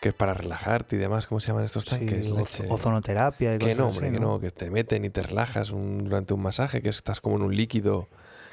que 0.00 0.10
es 0.10 0.14
para 0.14 0.34
relajarte 0.34 0.94
y 0.94 0.98
demás, 1.00 1.26
¿cómo 1.26 1.40
se 1.40 1.48
llaman 1.48 1.64
estos 1.64 1.84
tanques? 1.84 2.26
Sí, 2.26 2.62
ozonoterapia 2.68 3.56
y 3.56 3.58
Que 3.58 3.74
no, 3.74 3.88
hombre, 3.88 4.12
que 4.12 4.20
no, 4.20 4.38
que 4.38 4.52
te 4.52 4.70
meten 4.70 5.04
y 5.04 5.10
te 5.10 5.24
relajas 5.24 5.70
durante 5.70 6.32
un 6.32 6.42
masaje, 6.42 6.80
que 6.80 6.90
estás 6.90 7.20
como 7.20 7.36
en 7.36 7.42
un 7.42 7.56
líquido, 7.56 8.08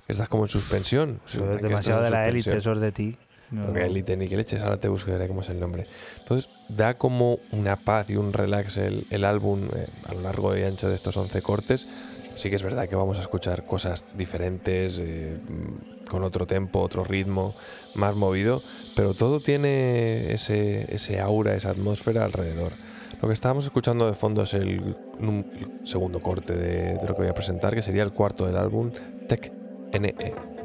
estás 0.09 0.27
como 0.27 0.43
en 0.43 0.49
suspensión. 0.49 1.21
es 1.27 1.61
demasiado 1.61 2.03
de 2.03 2.09
la 2.09 2.27
élite, 2.27 2.57
eso 2.57 2.73
es 2.73 2.79
de 2.81 2.91
ti. 2.91 3.17
No. 3.51 3.65
Porque 3.65 3.85
élite 3.85 4.15
ni 4.15 4.27
que 4.27 4.37
leches, 4.37 4.61
ahora 4.61 4.77
te 4.77 4.89
buscaré 4.89 5.27
cómo 5.27 5.41
es 5.41 5.49
el 5.49 5.59
nombre. 5.59 5.87
Entonces, 6.19 6.49
da 6.67 6.95
como 6.95 7.39
una 7.51 7.77
paz 7.77 8.09
y 8.09 8.15
un 8.15 8.31
relax 8.31 8.77
el, 8.77 9.07
el 9.09 9.25
álbum 9.25 9.69
eh, 9.75 9.87
a 10.05 10.13
lo 10.13 10.21
largo 10.21 10.55
y 10.55 10.63
ancho 10.63 10.87
de 10.87 10.95
estos 10.95 11.17
11 11.17 11.41
cortes. 11.41 11.87
Sí 12.35 12.49
que 12.49 12.55
es 12.55 12.63
verdad 12.63 12.87
que 12.87 12.95
vamos 12.95 13.17
a 13.17 13.21
escuchar 13.21 13.65
cosas 13.65 14.05
diferentes, 14.15 14.99
eh, 14.99 15.39
con 16.09 16.23
otro 16.23 16.47
tempo, 16.47 16.79
otro 16.79 17.03
ritmo, 17.03 17.55
más 17.95 18.15
movido, 18.15 18.61
pero 18.95 19.13
todo 19.13 19.41
tiene 19.41 20.33
ese, 20.33 20.93
ese 20.93 21.19
aura, 21.19 21.55
esa 21.55 21.71
atmósfera 21.71 22.23
alrededor. 22.23 22.73
Lo 23.21 23.27
que 23.27 23.33
estábamos 23.33 23.65
escuchando 23.65 24.07
de 24.07 24.13
fondo 24.13 24.43
es 24.43 24.53
el, 24.53 24.95
segundo 25.83 26.21
corte 26.21 26.55
de, 26.55 26.93
de, 26.93 27.07
lo 27.07 27.15
que 27.15 27.23
voy 27.23 27.27
a 27.27 27.33
presentar, 27.33 27.75
que 27.75 27.81
sería 27.81 28.03
el 28.03 28.13
cuarto 28.13 28.45
del 28.45 28.55
álbum, 28.55 28.91
Tech 29.27 29.58
NE. 29.93 30.58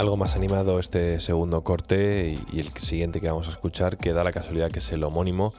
Algo 0.00 0.16
más 0.16 0.34
animado 0.34 0.78
este 0.78 1.20
segundo 1.20 1.62
corte 1.62 2.38
y, 2.52 2.58
el 2.58 2.70
siguiente 2.78 3.20
que 3.20 3.28
vamos 3.28 3.48
a 3.48 3.50
escuchar, 3.50 3.98
que 3.98 4.12
da 4.12 4.24
la 4.24 4.32
casualidad 4.32 4.70
que 4.70 4.78
es 4.78 4.92
el 4.92 5.04
homónimo 5.04 5.52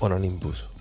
Ononimbus. 0.00 0.73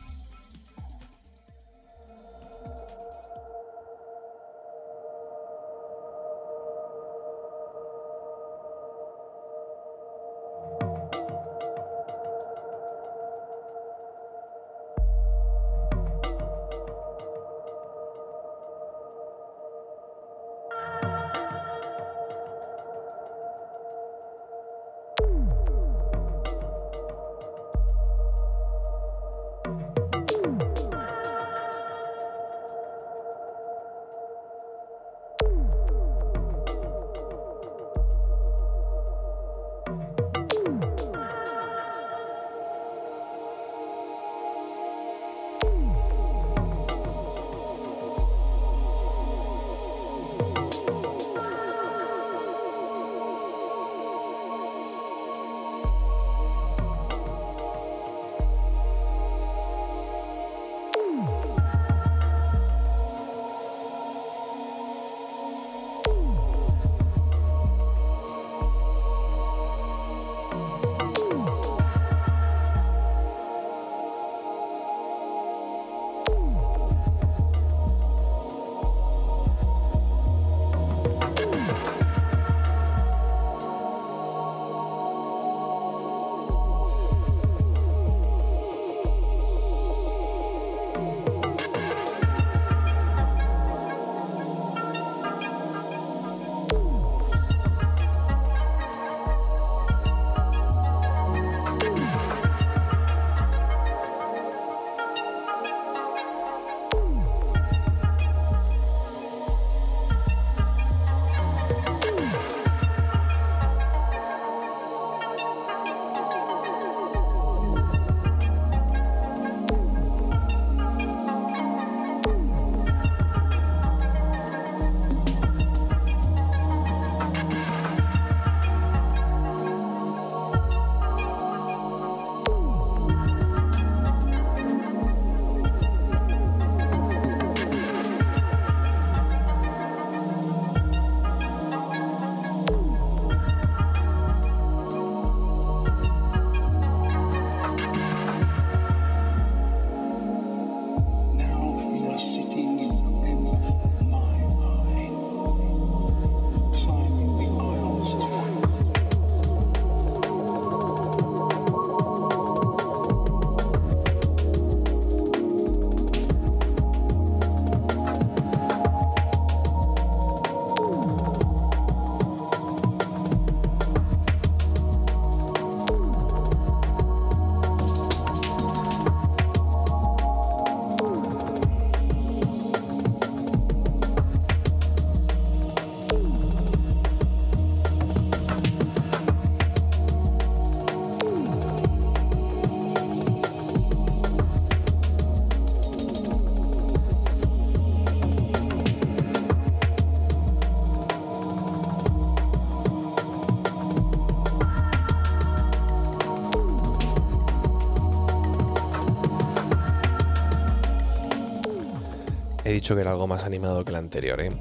He 212.63 212.71
dicho 212.71 212.95
que 212.95 213.01
era 213.01 213.11
algo 213.11 213.27
más 213.27 213.43
animado 213.43 213.83
que 213.83 213.91
el 213.91 213.97
anterior. 213.97 214.39
¿eh? 214.41 214.51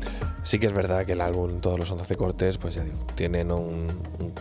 Sí 0.43 0.59
que 0.59 0.67
es 0.67 0.73
verdad 0.73 1.05
que 1.07 1.13
el 1.13 1.21
álbum, 1.21 1.61
todos 1.61 1.79
los 1.79 1.91
11 1.91 2.15
cortes, 2.17 2.59
pues 2.59 2.75
ya 2.75 2.85
digo, 2.85 2.99
tienen 3.15 3.51
un, 3.53 3.87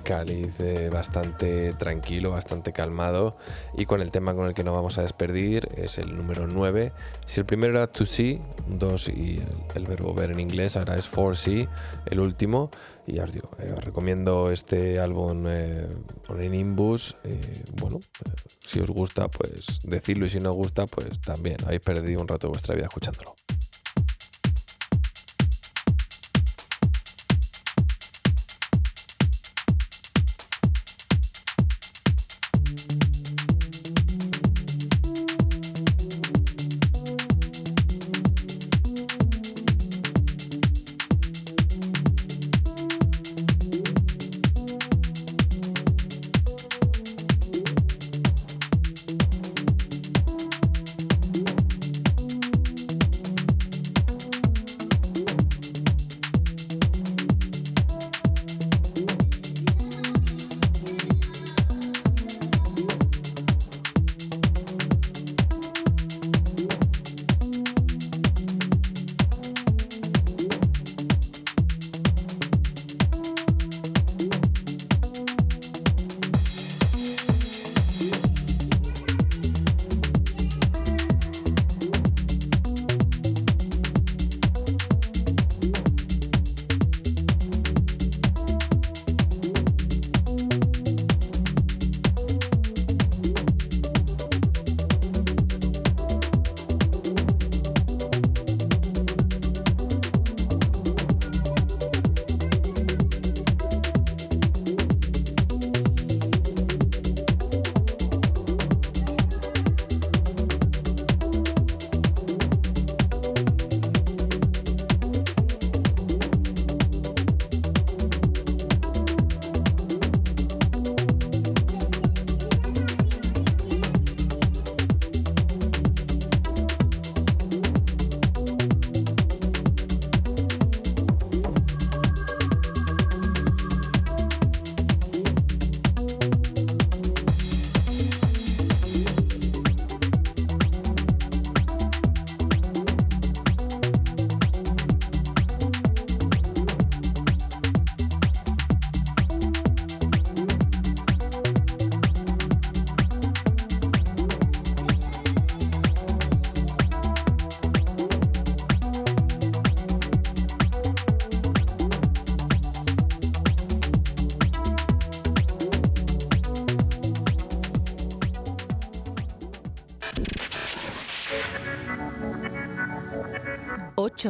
cáliz 0.03 0.59
eh, 0.59 0.89
bastante 0.91 1.74
tranquilo, 1.74 2.32
bastante 2.32 2.74
calmado. 2.74 3.38
Y 3.78 3.86
con 3.86 4.01
el 4.01 4.12
tema 4.12 4.34
con 4.34 4.47
el 4.47 4.53
que 4.53 4.64
nos 4.64 4.74
vamos 4.74 4.97
a 4.97 5.03
despedir 5.03 5.70
es 5.76 5.97
el 5.97 6.16
número 6.16 6.47
9. 6.47 6.91
Si 7.26 7.39
el 7.39 7.45
primero 7.45 7.74
era 7.74 7.88
to 7.88 8.05
see, 8.05 8.41
2 8.68 9.09
y 9.09 9.41
el, 9.76 9.86
verbo 9.86 10.14
ver 10.14 10.32
en 10.32 10.39
inglés, 10.39 10.76
ahora 10.76 10.95
es 10.95 11.07
for 11.07 11.38
see, 11.38 11.68
el 12.05 12.20
último. 12.20 12.72
Y 13.07 13.15
ya 13.15 13.23
os 13.23 13.31
digo, 13.31 13.49
eh, 13.59 13.73
os 13.75 13.83
recomiendo 13.83 14.51
este 14.51 14.99
álbum 14.99 15.45
eh, 15.47 15.87
en 16.29 16.55
Imbus. 16.55 17.15
bueno, 17.73 17.99
si 18.65 18.79
os 18.79 18.89
gusta, 18.89 19.27
pues 19.27 19.79
decirlo 19.83 20.25
y 20.25 20.29
si 20.29 20.39
no 20.39 20.51
os 20.51 20.55
gusta, 20.55 20.85
pues 20.85 21.19
también 21.21 21.57
habéis 21.65 21.81
perdido 21.81 22.21
un 22.21 22.27
rato 22.27 22.47
de 22.47 22.51
vuestra 22.51 22.75
vida 22.75 22.85
escuchándolo. 22.85 23.35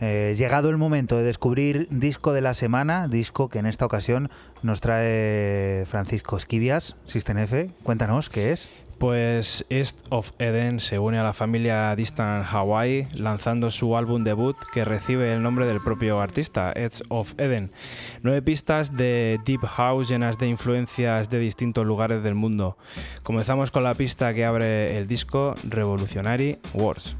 Eh, 0.00 0.34
llegado 0.38 0.70
el 0.70 0.76
momento 0.76 1.16
de 1.16 1.24
descubrir 1.24 1.88
disco 1.90 2.32
de 2.32 2.40
la 2.40 2.54
semana, 2.54 3.08
disco 3.08 3.48
que 3.48 3.58
en 3.58 3.66
esta 3.66 3.84
ocasión 3.84 4.30
nos 4.62 4.80
trae 4.80 5.84
Francisco 5.86 6.36
Esquivias, 6.36 6.96
System 7.04 7.38
F. 7.38 7.70
Cuéntanos, 7.82 8.28
¿qué 8.28 8.52
es? 8.52 8.68
Pues 8.98 9.64
East 9.70 9.98
of 10.10 10.32
Eden 10.40 10.80
se 10.80 10.98
une 10.98 11.20
a 11.20 11.22
la 11.22 11.32
familia 11.32 11.94
Distant 11.94 12.44
Hawaii 12.44 13.06
lanzando 13.14 13.70
su 13.70 13.96
álbum 13.96 14.24
debut 14.24 14.56
que 14.72 14.84
recibe 14.84 15.32
el 15.32 15.40
nombre 15.40 15.66
del 15.66 15.78
propio 15.80 16.20
artista, 16.20 16.72
East 16.74 17.02
of 17.08 17.34
Eden. 17.38 17.70
Nueve 18.22 18.42
pistas 18.42 18.96
de 18.96 19.38
Deep 19.44 19.64
House 19.66 20.08
llenas 20.08 20.36
de 20.38 20.48
influencias 20.48 21.30
de 21.30 21.38
distintos 21.38 21.86
lugares 21.86 22.24
del 22.24 22.34
mundo. 22.34 22.76
Comenzamos 23.22 23.70
con 23.70 23.84
la 23.84 23.94
pista 23.94 24.34
que 24.34 24.44
abre 24.44 24.98
el 24.98 25.06
disco, 25.06 25.54
Revolutionary 25.62 26.58
Wars. 26.74 27.14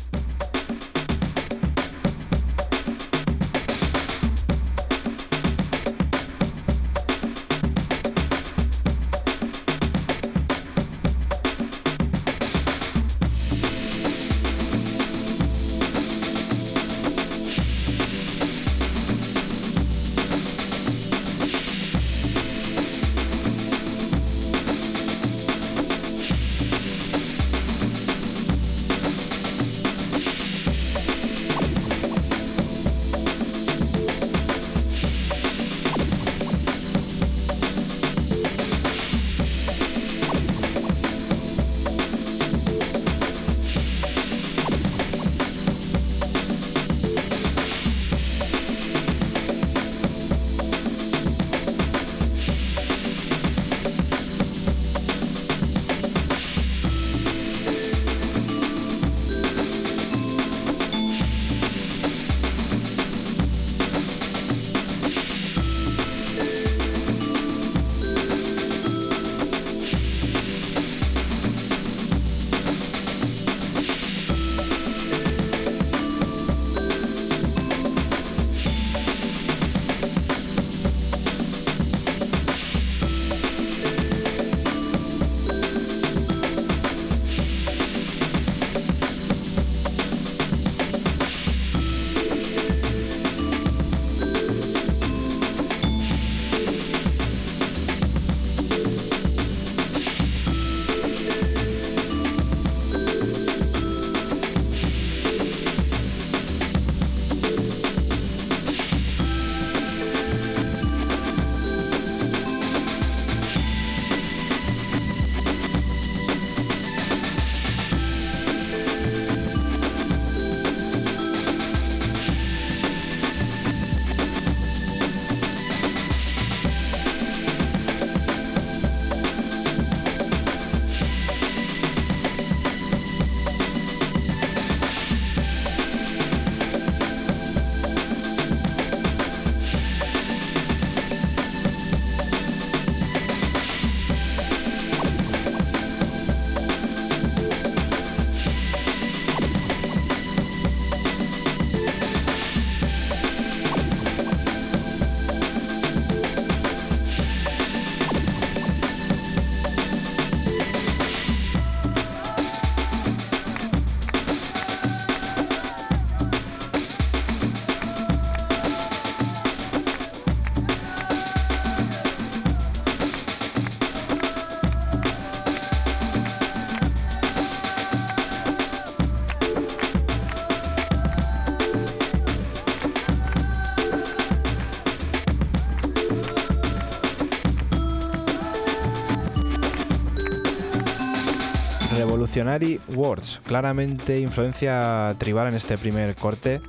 Words, 192.94 193.40
claramente 193.44 194.20
influencia 194.20 195.14
tribal 195.18 195.48
en 195.48 195.54
este 195.54 195.76
primer 195.76 196.14
corte. 196.14 196.60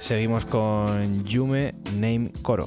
Seguimos 0.00 0.44
con 0.46 1.22
Yume 1.24 1.72
Name 1.94 2.30
Koro. 2.42 2.66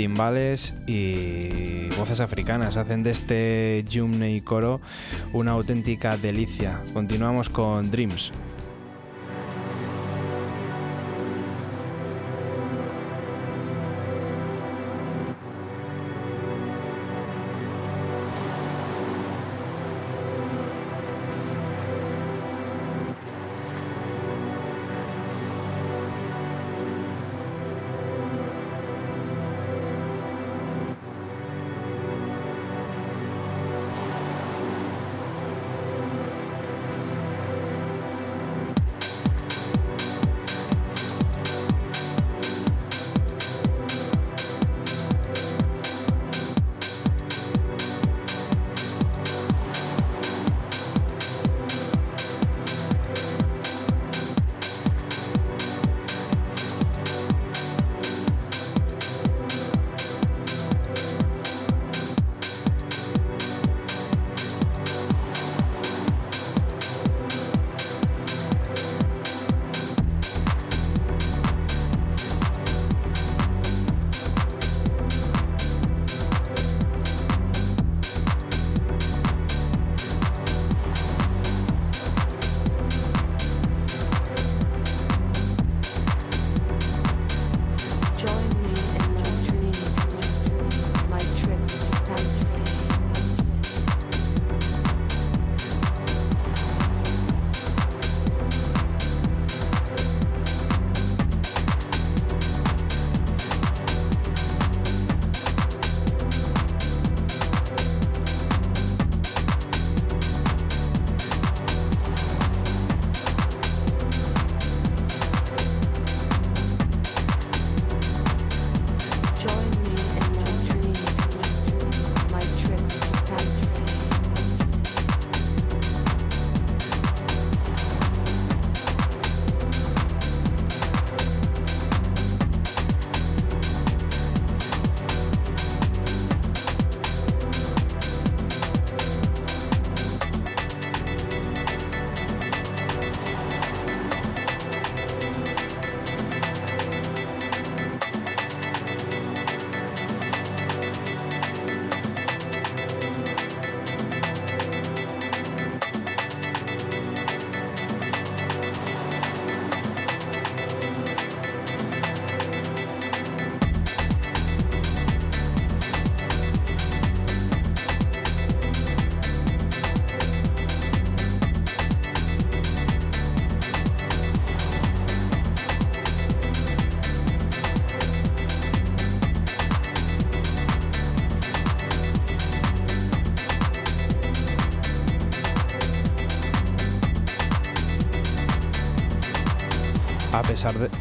Timbales 0.00 0.72
y 0.86 1.90
voces 1.98 2.20
africanas 2.20 2.78
hacen 2.78 3.02
de 3.02 3.10
este 3.10 3.84
Jumney 3.92 4.40
Coro 4.40 4.80
una 5.34 5.52
auténtica 5.52 6.16
delicia. 6.16 6.80
Continuamos 6.94 7.50
con 7.50 7.90
Dreams. 7.90 8.32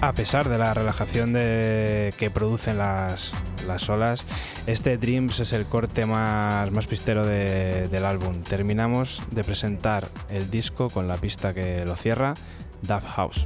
A 0.01 0.13
pesar 0.13 0.47
de 0.47 0.57
la 0.57 0.73
relajación 0.73 1.33
que 1.33 2.31
producen 2.33 2.77
las, 2.77 3.31
las 3.67 3.89
olas, 3.89 4.23
este 4.67 4.97
Dreams 4.97 5.39
es 5.39 5.53
el 5.53 5.65
corte 5.65 6.05
más, 6.05 6.69
pistero 6.87 7.25
del 7.25 8.05
álbum. 8.05 8.41
Terminamos 8.43 9.21
de 9.31 9.43
presentar 9.43 10.07
el 10.29 10.49
disco 10.49 10.89
con 10.89 11.07
la 11.07 11.17
pista 11.17 11.53
que 11.53 11.83
lo 11.85 11.95
cierra, 11.95 12.35
Dove 12.83 13.07
House. 13.07 13.45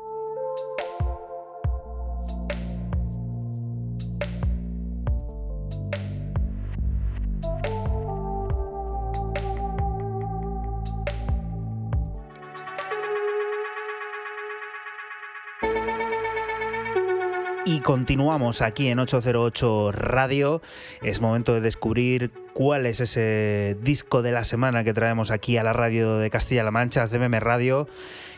continuamos 17.91 18.61
aquí 18.61 18.87
en 18.87 18.99
808 18.99 19.91
Radio. 19.91 20.61
Es 21.01 21.19
momento 21.19 21.53
de 21.53 21.59
descubrir 21.59 22.31
cuál 22.53 22.85
es 22.85 23.01
ese 23.01 23.75
disco 23.81 24.21
de 24.21 24.31
la 24.31 24.45
semana 24.45 24.85
que 24.85 24.93
traemos 24.93 25.29
aquí 25.29 25.57
a 25.57 25.63
la 25.63 25.73
radio 25.73 26.15
de 26.15 26.29
Castilla-La 26.29 26.71
Mancha, 26.71 27.09
CMM 27.09 27.37
Radio. 27.41 27.89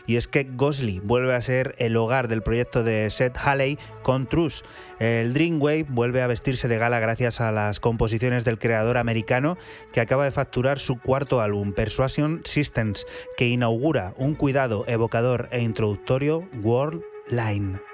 Y 0.08 0.16
es 0.16 0.26
que 0.26 0.42
Gosley 0.42 0.98
vuelve 0.98 1.36
a 1.36 1.40
ser 1.40 1.76
el 1.78 1.96
hogar 1.96 2.26
del 2.26 2.42
proyecto 2.42 2.82
de 2.82 3.08
Seth 3.10 3.36
Halley 3.36 3.78
con 4.02 4.26
Truss. 4.26 4.64
El 4.98 5.32
Dreamwave 5.34 5.86
vuelve 5.88 6.20
a 6.22 6.26
vestirse 6.26 6.66
de 6.66 6.78
gala 6.78 6.98
gracias 6.98 7.40
a 7.40 7.52
las 7.52 7.78
composiciones 7.78 8.44
del 8.44 8.58
creador 8.58 8.98
americano 8.98 9.56
que 9.92 10.00
acaba 10.00 10.24
de 10.24 10.32
facturar 10.32 10.80
su 10.80 10.98
cuarto 10.98 11.40
álbum, 11.40 11.74
Persuasion 11.74 12.40
Systems, 12.44 13.06
que 13.36 13.46
inaugura 13.46 14.14
un 14.16 14.34
cuidado 14.34 14.84
evocador 14.88 15.48
e 15.52 15.62
introductorio 15.62 16.42
World 16.64 17.02
Line. 17.28 17.93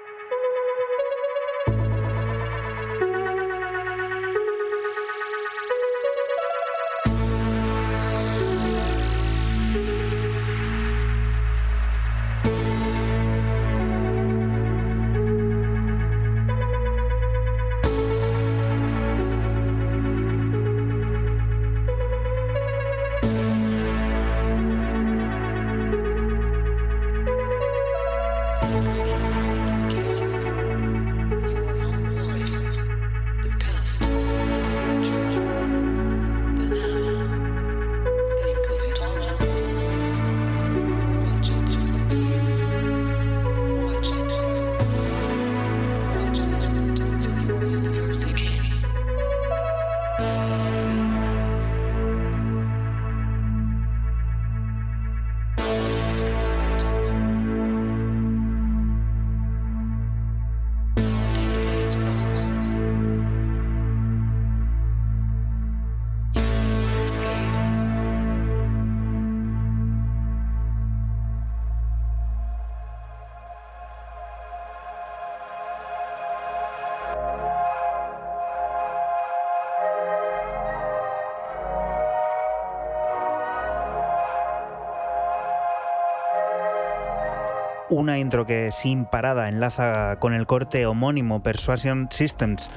Una 88.01 88.17
intro 88.17 88.47
que 88.47 88.71
sin 88.71 89.05
parada 89.05 89.47
enlaza 89.47 90.17
con 90.19 90.33
el 90.33 90.47
corte 90.47 90.87
homónimo 90.87 91.43
Persuasion 91.43 92.07
Systems, 92.09 92.69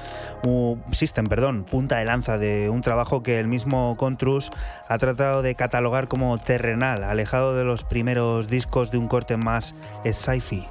System, 0.92 1.26
perdón, 1.26 1.64
punta 1.64 1.96
de 1.96 2.04
lanza 2.04 2.36
de 2.36 2.68
un 2.68 2.82
trabajo 2.82 3.22
que 3.22 3.40
el 3.40 3.48
mismo 3.48 3.96
Contrus 3.96 4.50
ha 4.88 4.98
tratado 4.98 5.40
de 5.40 5.54
catalogar 5.54 6.08
como 6.08 6.36
terrenal, 6.36 7.04
alejado 7.04 7.56
de 7.56 7.64
los 7.64 7.84
primeros 7.84 8.48
discos 8.48 8.90
de 8.90 8.98
un 8.98 9.08
corte 9.08 9.38
más 9.38 9.74
sci-fi. 10.04 10.64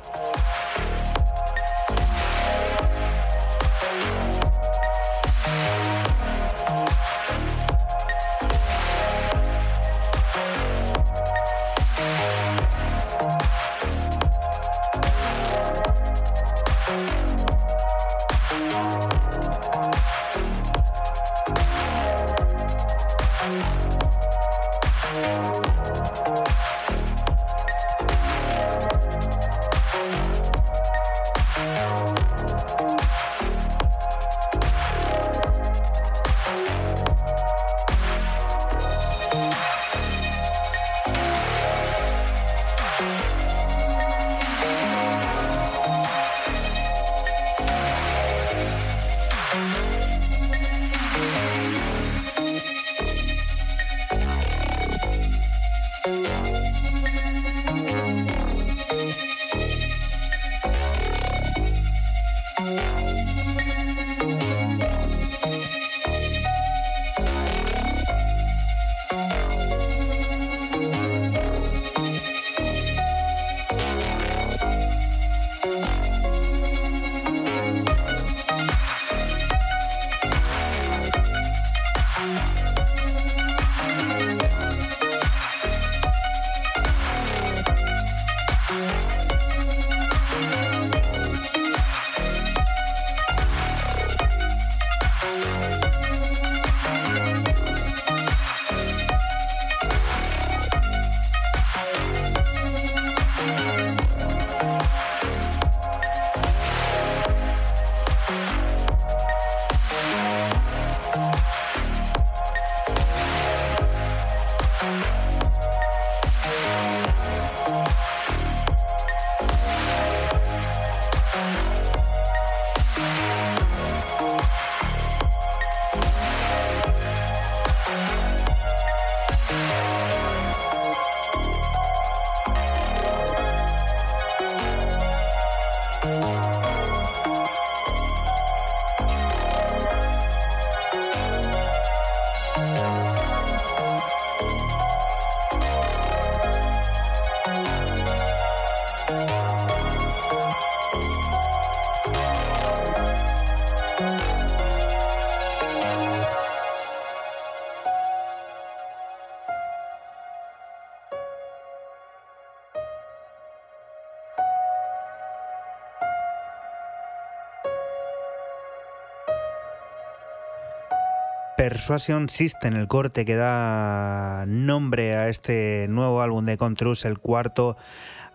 Persuasion 171.83 172.29
System, 172.29 172.77
el 172.77 172.87
corte 172.87 173.25
que 173.25 173.35
da 173.35 174.45
nombre 174.47 175.17
a 175.17 175.27
este 175.27 175.87
nuevo 175.89 176.21
álbum 176.21 176.45
de 176.45 176.55
Contrus, 176.55 177.03
el 177.03 177.19
cuarto 177.19 177.75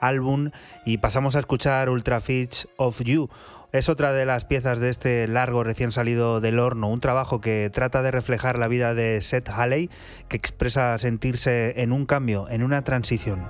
álbum, 0.01 0.51
y 0.85 0.99
pasamos 0.99 1.35
a 1.35 1.39
escuchar 1.39 1.89
Ultra 1.89 2.20
Fits 2.20 2.69
of 2.77 3.01
You. 3.01 3.31
Es 3.73 3.89
otra 3.89 4.12
de 4.12 4.27
las 4.27 4.45
piezas 4.45 4.81
de 4.81 4.91
este 4.91 5.27
largo 5.29 5.65
recién 5.65 5.93
salido 5.93 6.43
del 6.43 6.59
horno, 6.59 6.91
un 6.91 7.01
trabajo 7.01 7.41
que 7.41 7.70
trata 7.73 8.03
de 8.03 8.11
reflejar 8.11 8.59
la 8.59 8.69
vida 8.69 8.93
de 8.93 9.23
Seth 9.23 9.49
Halley, 9.49 9.89
que 10.29 10.37
expresa 10.37 10.99
sentirse 10.99 11.81
en 11.81 11.93
un 11.93 12.05
cambio, 12.05 12.51
en 12.51 12.62
una 12.62 12.85
transición. 12.85 13.47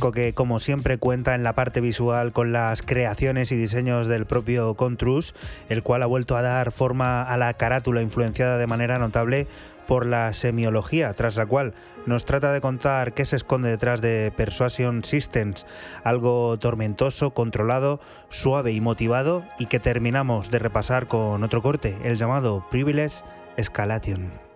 Que 0.00 0.32
como 0.32 0.58
siempre 0.58 0.96
cuenta 0.96 1.34
en 1.34 1.44
la 1.44 1.54
parte 1.54 1.82
visual 1.82 2.32
con 2.32 2.52
las 2.52 2.80
creaciones 2.80 3.52
y 3.52 3.56
diseños 3.56 4.06
del 4.06 4.24
propio 4.24 4.74
Contrus, 4.74 5.34
el 5.68 5.82
cual 5.82 6.02
ha 6.02 6.06
vuelto 6.06 6.36
a 6.36 6.42
dar 6.42 6.72
forma 6.72 7.22
a 7.22 7.36
la 7.36 7.52
carátula 7.54 8.00
influenciada 8.00 8.56
de 8.56 8.66
manera 8.66 8.98
notable 8.98 9.46
por 9.86 10.06
la 10.06 10.32
semiología, 10.32 11.12
tras 11.12 11.36
la 11.36 11.46
cual 11.46 11.74
nos 12.06 12.24
trata 12.24 12.52
de 12.52 12.60
contar 12.60 13.12
qué 13.12 13.26
se 13.26 13.36
esconde 13.36 13.68
detrás 13.68 14.00
de 14.00 14.32
Persuasion 14.34 15.04
Systems, 15.04 15.66
algo 16.02 16.56
tormentoso, 16.58 17.32
controlado, 17.32 18.00
suave 18.30 18.72
y 18.72 18.80
motivado, 18.80 19.44
y 19.58 19.66
que 19.66 19.80
terminamos 19.80 20.50
de 20.50 20.60
repasar 20.60 21.08
con 21.08 21.44
otro 21.44 21.60
corte, 21.60 21.96
el 22.04 22.16
llamado 22.16 22.64
Privilege 22.70 23.22
Escalation. 23.56 24.49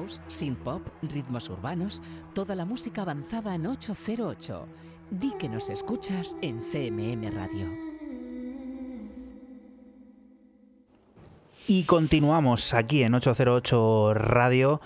House, 0.00 0.20
synth 0.28 0.58
pop, 0.58 0.82
ritmos 1.02 1.48
urbanos, 1.48 2.02
toda 2.34 2.54
la 2.54 2.64
música 2.64 3.02
avanzada 3.02 3.54
en 3.54 3.66
808. 3.66 4.66
Di 5.10 5.32
que 5.38 5.48
nos 5.48 5.70
escuchas 5.70 6.36
en 6.40 6.60
CMM 6.60 7.30
Radio. 7.34 7.68
Y 11.66 11.84
continuamos 11.84 12.74
aquí 12.74 13.02
en 13.02 13.14
808 13.14 14.14
Radio. 14.14 14.80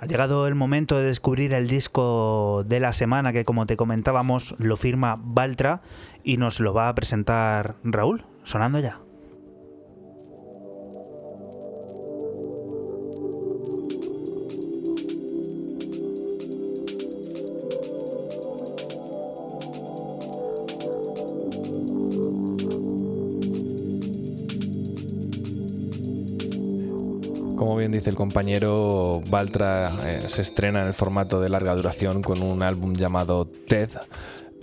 Ha 0.00 0.06
llegado 0.06 0.46
el 0.46 0.54
momento 0.54 0.96
de 0.96 1.04
descubrir 1.04 1.52
el 1.52 1.68
disco 1.68 2.64
de 2.66 2.80
la 2.80 2.92
semana 2.92 3.32
que 3.32 3.44
como 3.44 3.66
te 3.66 3.76
comentábamos 3.76 4.54
lo 4.58 4.76
firma 4.76 5.16
Baltra 5.18 5.82
y 6.24 6.38
nos 6.38 6.58
lo 6.58 6.74
va 6.74 6.88
a 6.88 6.94
presentar 6.94 7.76
Raúl, 7.84 8.24
sonando 8.44 8.80
ya. 8.80 9.00
Dice 27.92 28.10
el 28.10 28.16
compañero, 28.16 29.22
Valtra 29.28 29.90
eh, 30.04 30.22
se 30.26 30.42
estrena 30.42 30.82
en 30.82 30.88
el 30.88 30.94
formato 30.94 31.40
de 31.40 31.48
larga 31.48 31.74
duración 31.74 32.22
con 32.22 32.42
un 32.42 32.62
álbum 32.62 32.94
llamado 32.94 33.44
TED 33.44 33.90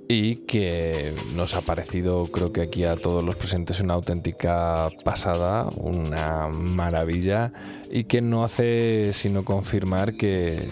y 0.08 0.38
que 0.48 1.14
nos 1.36 1.54
ha 1.54 1.62
parecido, 1.62 2.26
creo 2.26 2.52
que 2.52 2.62
aquí 2.62 2.84
a 2.84 2.96
todos 2.96 3.24
los 3.24 3.36
presentes, 3.36 3.80
una 3.80 3.94
auténtica 3.94 4.90
pasada, 5.06 5.68
una 5.76 6.48
maravilla 6.48 7.54
y 7.92 8.06
que 8.06 8.20
no 8.20 8.44
hace 8.44 9.14
sino 9.14 9.46
confirmar 9.46 10.16
que, 10.16 10.68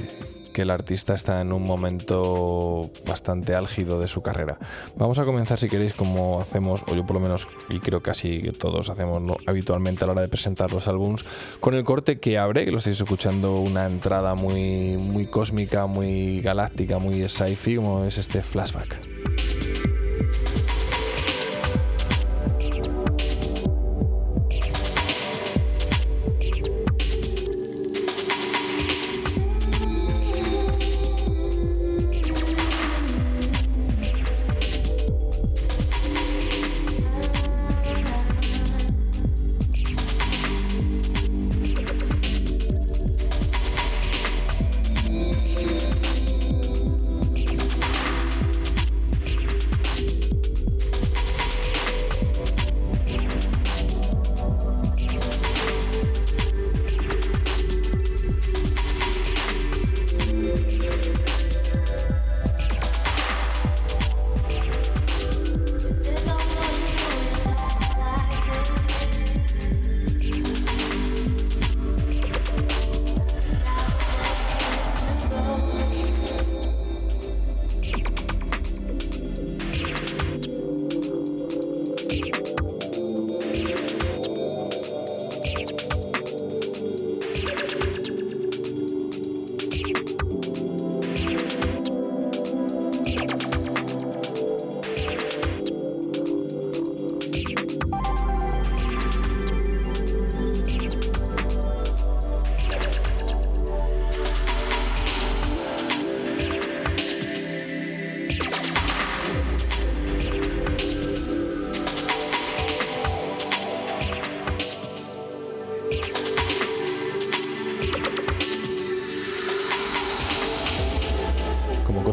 que 0.57 0.63
el 0.63 0.71
artista 0.71 1.13
está 1.13 1.39
en 1.39 1.53
un 1.53 1.67
momento 1.67 2.89
bastante 3.05 3.53
álgido 3.53 3.99
de 3.99 4.07
su 4.07 4.23
carrera. 4.23 4.57
Vamos 4.95 5.19
a 5.19 5.23
comenzar, 5.23 5.59
si 5.59 5.69
queréis, 5.69 5.93
como 5.93 6.41
hacemos, 6.41 6.81
o 6.87 6.95
yo 6.95 7.05
por 7.05 7.13
lo 7.13 7.19
menos, 7.19 7.47
y 7.69 7.79
creo 7.79 8.01
que 8.01 8.09
así 8.09 8.41
todos 8.59 8.89
hacemos 8.89 9.21
habitualmente 9.45 10.03
a 10.03 10.07
la 10.07 10.13
hora 10.13 10.21
de 10.23 10.29
presentar 10.29 10.73
los 10.73 10.87
álbums, 10.87 11.27
con 11.59 11.75
el 11.75 11.83
corte 11.83 12.17
que 12.17 12.39
abre, 12.39 12.65
que 12.65 12.71
lo 12.71 12.79
estáis 12.79 12.99
escuchando, 12.99 13.53
una 13.53 13.85
entrada 13.85 14.33
muy, 14.33 14.97
muy 14.97 15.27
cósmica, 15.27 15.85
muy 15.85 16.41
galáctica, 16.41 16.97
muy 16.97 17.29
sci-fi, 17.29 17.75
como 17.75 18.05
es 18.05 18.17
este 18.17 18.41
flashback. 18.41 19.26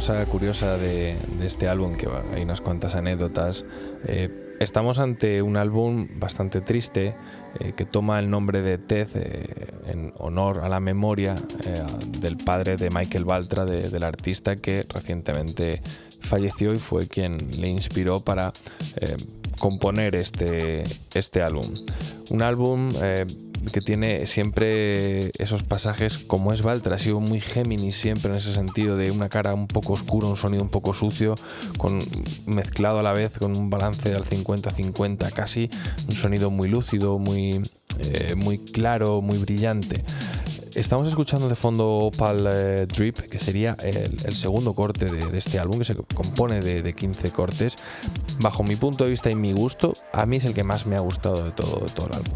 Cosa 0.04 0.26
curiosa 0.26 0.76
de, 0.76 1.16
este 1.40 1.66
álbum, 1.66 1.96
que 1.96 2.06
hay 2.34 2.42
unas 2.42 2.60
cuantas 2.60 2.94
anécdotas, 2.94 3.64
eh, 4.06 4.28
estamos 4.60 4.98
ante 4.98 5.40
un 5.40 5.56
álbum 5.56 6.08
bastante 6.16 6.60
triste 6.60 7.14
eh, 7.58 7.72
que 7.74 7.86
toma 7.86 8.18
el 8.18 8.28
nombre 8.28 8.60
de 8.60 8.76
Ted 8.76 9.08
eh, 9.14 9.46
en 9.86 10.12
honor 10.18 10.58
a 10.58 10.68
la 10.68 10.78
memoria 10.78 11.36
del 12.20 12.36
padre 12.36 12.76
de 12.76 12.90
Michael 12.90 13.24
Baltra, 13.24 13.64
del 13.64 14.04
artista 14.04 14.56
que 14.56 14.84
recientemente 14.90 15.80
falleció 16.20 16.74
y 16.74 16.78
fue 16.78 17.08
quien 17.08 17.38
le 17.58 17.68
inspiró 17.68 18.20
para 18.20 18.52
componer 19.58 20.16
este, 20.16 20.84
este 21.14 21.40
álbum. 21.40 21.72
Un 22.30 22.42
álbum 22.42 22.90
que 23.72 23.80
tiene 23.80 24.26
siempre 24.26 25.30
esos 25.38 25.62
pasajes, 25.62 26.18
como 26.18 26.52
es 26.52 26.62
Valtra, 26.62 26.96
ha 26.96 26.98
sido 26.98 27.20
muy 27.20 27.40
Géminis 27.40 27.96
siempre 27.96 28.30
en 28.30 28.36
ese 28.36 28.52
sentido, 28.52 28.96
de 28.96 29.10
una 29.10 29.28
cara 29.28 29.54
un 29.54 29.66
poco 29.66 29.92
oscura, 29.92 30.26
un 30.26 30.36
sonido 30.36 30.62
un 30.62 30.68
poco 30.68 30.94
sucio, 30.94 31.34
con, 31.78 32.00
mezclado 32.46 32.98
a 32.98 33.02
la 33.02 33.12
vez 33.12 33.38
con 33.38 33.56
un 33.56 33.70
balance 33.70 34.14
al 34.14 34.24
50-50 34.24 35.32
casi, 35.32 35.70
un 36.08 36.14
sonido 36.14 36.50
muy 36.50 36.68
lúcido, 36.68 37.18
muy, 37.18 37.62
eh, 37.98 38.34
muy 38.36 38.58
claro, 38.58 39.20
muy 39.20 39.38
brillante. 39.38 40.04
Estamos 40.74 41.06
escuchando 41.06 41.48
de 41.48 41.54
fondo 41.54 41.86
Opal 41.86 42.48
eh, 42.52 42.86
Drip, 42.86 43.18
que 43.18 43.38
sería 43.38 43.76
el, 43.84 44.34
segundo 44.34 44.74
corte 44.74 45.04
de, 45.04 45.38
este 45.38 45.60
álbum, 45.60 45.78
que 45.78 45.84
se 45.84 45.94
compone 45.94 46.60
de, 46.60 46.82
de, 46.82 46.94
15 46.94 47.30
cortes. 47.30 47.76
Bajo 48.40 48.64
mi 48.64 48.74
punto 48.74 49.04
de 49.04 49.10
vista 49.10 49.30
y 49.30 49.36
mi 49.36 49.52
gusto, 49.52 49.92
a 50.12 50.26
mí 50.26 50.38
es 50.38 50.44
el 50.44 50.52
que 50.52 50.64
más 50.64 50.86
me 50.86 50.96
ha 50.96 51.00
gustado 51.00 51.44
de 51.44 51.52
todo, 51.52 51.84
de 51.86 51.92
todo 51.92 52.08
el 52.08 52.14
álbum. 52.14 52.34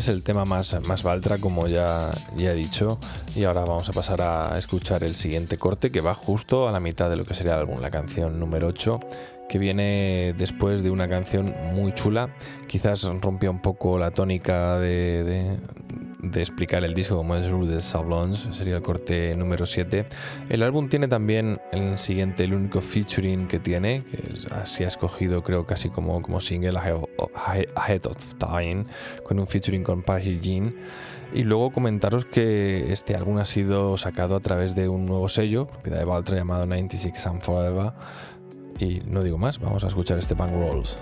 Es 0.00 0.08
el 0.08 0.22
tema 0.22 0.46
más, 0.46 0.76
más 0.86 1.02
Valtra, 1.02 1.36
como 1.36 1.68
ya, 1.68 2.10
ya 2.34 2.50
he 2.50 2.54
dicho. 2.54 2.98
Y 3.36 3.44
ahora 3.44 3.60
vamos 3.60 3.88
a 3.88 3.92
pasar 3.92 4.22
a 4.22 4.58
escuchar 4.58 5.04
el 5.04 5.14
siguiente 5.14 5.58
corte 5.58 5.90
que 5.90 6.00
va 6.00 6.14
justo 6.14 6.68
a 6.68 6.72
la 6.72 6.80
mitad 6.80 7.10
de 7.10 7.16
lo 7.16 7.26
que 7.26 7.34
sería 7.34 7.54
el 7.54 7.60
álbum, 7.60 7.80
la 7.80 7.90
canción 7.90 8.40
número 8.40 8.68
8, 8.68 8.98
que 9.48 9.58
viene 9.58 10.34
después 10.38 10.82
de 10.82 10.90
una 10.90 11.06
canción 11.06 11.54
muy 11.74 11.92
chula. 11.92 12.34
Quizás 12.66 13.04
rompía 13.20 13.50
un 13.50 13.60
poco 13.60 13.98
la 13.98 14.10
tónica 14.10 14.78
de 14.78 15.58
explicar 16.38 16.84
el 16.84 16.94
disco 16.94 17.16
como 17.16 17.34
es 17.34 17.50
Rue 17.50 17.66
de 17.66 17.80
Sablons, 17.80 18.48
sería 18.52 18.76
el 18.76 18.82
corte 18.82 19.34
número 19.36 19.66
7. 19.66 20.06
El 20.48 20.62
álbum 20.62 20.88
tiene 20.88 21.08
también 21.08 21.60
el 21.72 21.98
siguiente, 21.98 22.44
el 22.44 22.54
único 22.54 22.80
featuring 22.80 23.48
que 23.48 23.58
tiene, 23.58 24.04
que 24.04 24.20
así 24.52 24.84
ha 24.84 24.88
escogido 24.88 25.42
creo 25.42 25.66
casi 25.66 25.88
como, 25.90 26.20
como 26.22 26.40
single 26.40 26.78
Ahead 26.78 28.06
of 28.06 28.34
Time, 28.38 28.84
con 29.24 29.40
un 29.40 29.46
featuring 29.46 29.82
con 29.82 30.02
Paris 30.02 30.40
Jean. 30.40 30.74
Y 31.32 31.44
luego 31.44 31.70
comentaros 31.70 32.24
que 32.24 32.92
este 32.92 33.14
álbum 33.14 33.38
ha 33.38 33.46
sido 33.46 33.96
sacado 33.98 34.36
a 34.36 34.40
través 34.40 34.74
de 34.74 34.88
un 34.88 35.04
nuevo 35.04 35.28
sello, 35.28 35.66
propiedad 35.66 35.98
de 35.98 36.04
Valtra 36.04 36.36
llamado 36.36 36.66
96 36.66 37.26
and 37.26 37.42
Forever. 37.42 37.92
Y 38.78 39.00
no 39.08 39.22
digo 39.22 39.38
más, 39.38 39.58
vamos 39.58 39.84
a 39.84 39.88
escuchar 39.88 40.18
este 40.18 40.34
Punk 40.34 40.52
Rolls. 40.52 40.96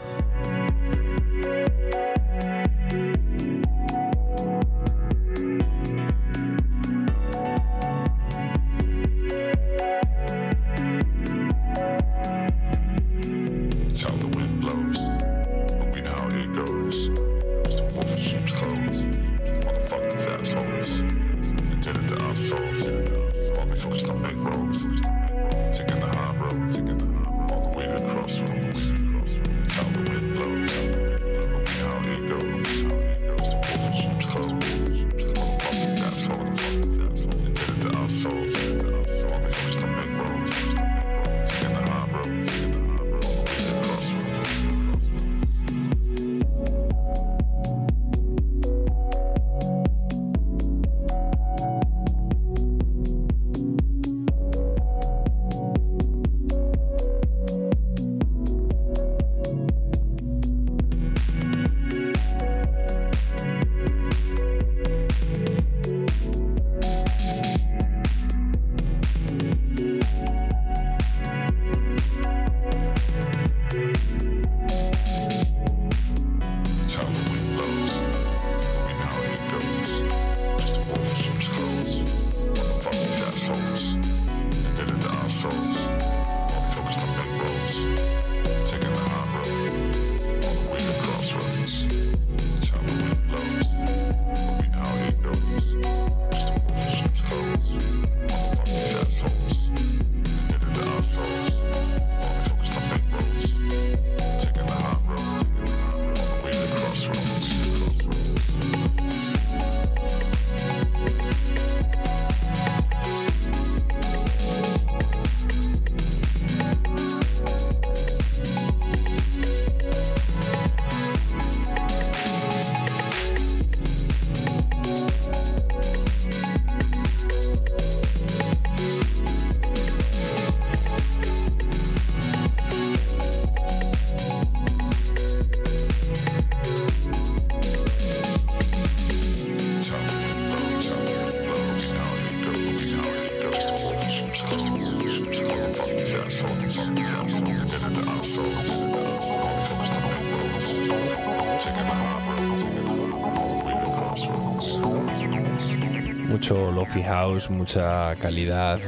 Mucha 157.69 158.15
calidad, 158.15 158.81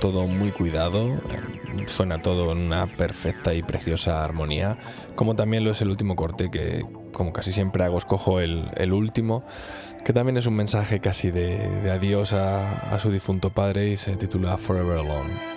todo 0.00 0.26
muy 0.26 0.50
cuidado. 0.50 1.20
Suena 1.86 2.22
todo 2.22 2.52
en 2.52 2.58
una 2.58 2.86
perfecta 2.86 3.52
y 3.52 3.62
preciosa 3.62 4.24
armonía. 4.24 4.78
Como 5.14 5.36
también 5.36 5.62
lo 5.62 5.72
es 5.72 5.82
el 5.82 5.90
último 5.90 6.16
corte, 6.16 6.50
que 6.50 6.86
como 7.12 7.34
casi 7.34 7.52
siempre 7.52 7.84
hago, 7.84 7.98
escojo 7.98 8.40
el, 8.40 8.92
último, 8.94 9.44
que 10.06 10.14
también 10.14 10.38
es 10.38 10.46
un 10.46 10.56
mensaje 10.56 11.00
casi 11.00 11.30
de, 11.30 11.90
adiós 11.90 12.32
a, 12.32 12.94
a 12.94 12.98
su 12.98 13.10
difunto 13.10 13.50
padre 13.50 13.90
y 13.90 13.98
se 13.98 14.16
titula 14.16 14.56
Forever 14.56 15.00
Alone. 15.00 15.53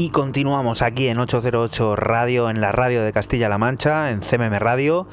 Y 0.00 0.10
continuamos 0.10 0.82
aquí 0.82 1.08
en 1.08 1.18
808 1.18 1.96
Radio, 1.96 2.50
en 2.50 2.60
la 2.60 2.70
radio 2.70 3.02
de 3.02 3.12
Castilla-La 3.12 3.58
Mancha, 3.58 4.12
en 4.12 4.20
CMM 4.20 4.56
Radio. 4.60 5.08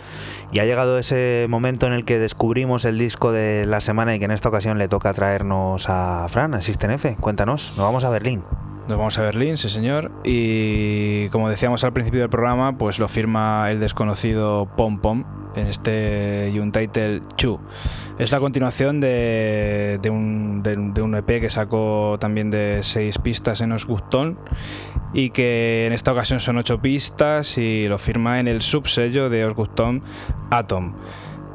Y 0.51 0.59
ha 0.59 0.65
llegado 0.65 0.97
ese 0.97 1.47
momento 1.49 1.87
en 1.87 1.93
el 1.93 2.05
que 2.05 2.19
descubrimos 2.19 2.85
el 2.85 2.97
disco 2.97 3.31
de 3.31 3.65
la 3.65 3.79
semana 3.79 4.15
y 4.15 4.19
que 4.19 4.25
en 4.25 4.31
esta 4.31 4.49
ocasión 4.49 4.77
le 4.77 4.87
toca 4.87 5.13
traernos 5.13 5.89
a 5.89 6.27
Fran, 6.29 6.53
a 6.53 6.61
System 6.61 6.91
F. 6.91 7.15
Cuéntanos, 7.19 7.73
nos 7.75 7.85
vamos 7.85 8.03
a 8.03 8.09
Berlín. 8.09 8.43
Nos 8.87 8.99
vamos 8.99 9.17
a 9.17 9.23
Berlín, 9.23 9.57
sí 9.57 9.69
señor. 9.69 10.11
Y 10.23 11.29
como 11.29 11.49
decíamos 11.49 11.83
al 11.83 11.91
principio 11.91 12.19
del 12.19 12.29
programa, 12.29 12.77
pues 12.77 12.99
lo 12.99 13.07
firma 13.07 13.71
el 13.71 13.79
desconocido 13.79 14.69
Pom 14.77 14.99
Pom 14.99 15.23
en 15.55 15.67
este 15.67 16.53
Untitled 16.59 17.23
2. 17.41 17.59
Es 18.19 18.31
la 18.31 18.39
continuación 18.39 19.01
de, 19.01 19.99
un, 20.09 20.63
un, 21.01 21.15
EP 21.15 21.25
que 21.25 21.49
sacó 21.49 22.17
también 22.19 22.51
de 22.51 22.81
seis 22.83 23.17
pistas 23.17 23.61
en 23.61 23.71
Osgustón 23.71 24.37
y 25.13 25.29
que 25.29 25.85
en 25.87 25.93
esta 25.93 26.11
ocasión 26.11 26.39
son 26.39 26.57
ocho 26.57 26.81
pistas 26.81 27.57
y 27.57 27.87
lo 27.87 27.97
firma 27.97 28.39
en 28.39 28.47
el 28.47 28.61
subsello 28.61 29.29
de 29.29 29.45
Osgustón 29.45 30.03
Atom. 30.51 30.93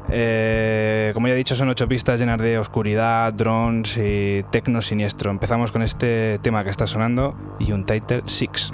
Eh, 0.09 1.11
como 1.13 1.27
ya 1.27 1.33
he 1.33 1.37
dicho, 1.37 1.55
son 1.55 1.69
ocho 1.69 1.87
pistas 1.87 2.19
llenas 2.19 2.39
de 2.39 2.57
oscuridad, 2.57 3.31
drones 3.33 3.97
y 3.97 4.43
tecno 4.51 4.81
siniestro. 4.81 5.31
Empezamos 5.31 5.71
con 5.71 5.81
este 5.83 6.39
tema 6.41 6.63
que 6.63 6.69
está 6.69 6.85
sonando 6.85 7.35
y 7.59 7.71
un 7.71 7.85
title 7.85 8.23
6. 8.25 8.73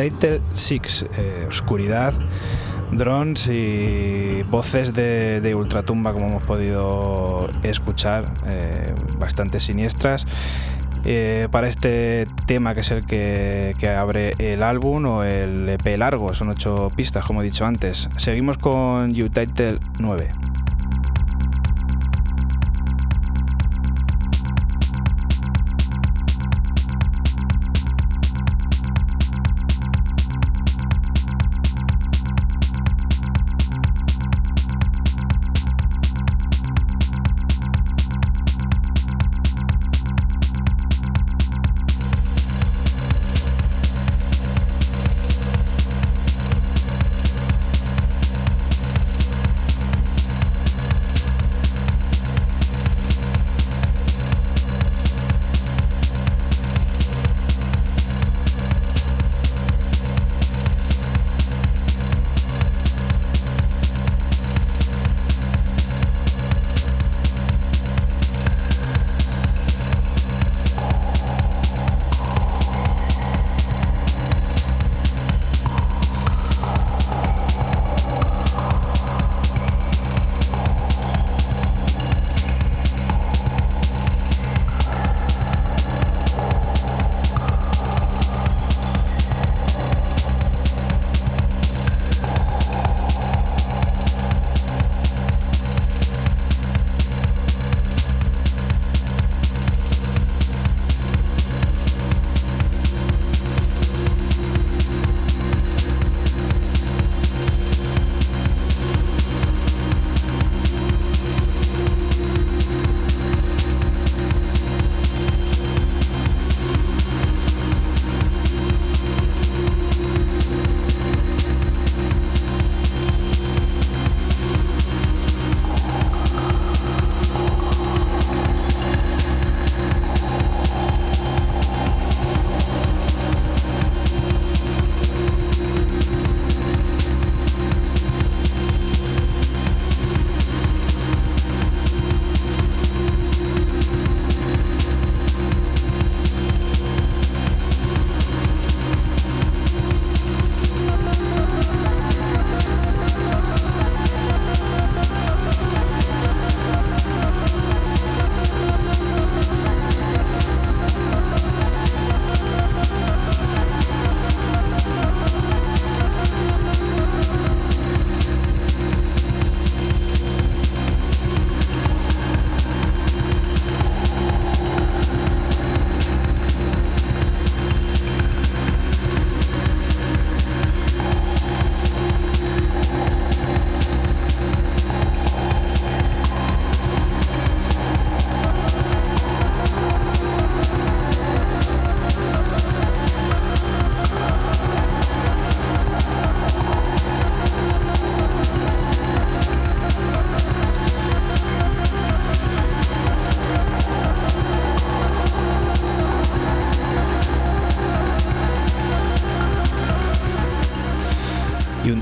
Title 0.00 0.40
6, 0.54 1.04
eh, 1.18 1.46
oscuridad, 1.46 2.14
drones 2.90 3.46
y 3.48 4.42
voces 4.44 4.94
de, 4.94 5.54
ultratumba, 5.54 6.14
como 6.14 6.28
hemos 6.28 6.42
podido 6.44 7.50
escuchar, 7.62 8.32
eh, 8.46 8.94
bastante 9.18 9.60
siniestras. 9.60 10.24
Eh, 11.04 11.48
para 11.50 11.68
este 11.68 12.26
tema 12.46 12.72
que 12.72 12.80
es 12.80 12.90
el 12.90 13.04
que, 13.04 13.74
que, 13.78 13.90
abre 13.90 14.36
el 14.38 14.62
álbum 14.62 15.04
o 15.04 15.22
el 15.22 15.68
EP 15.68 15.98
largo, 15.98 16.32
son 16.32 16.48
ocho 16.48 16.90
pistas 16.96 17.22
como 17.26 17.42
he 17.42 17.44
dicho 17.44 17.66
antes. 17.66 18.08
Seguimos 18.16 18.56
con 18.56 19.10
U-Title 19.10 19.80
9. 19.98 20.30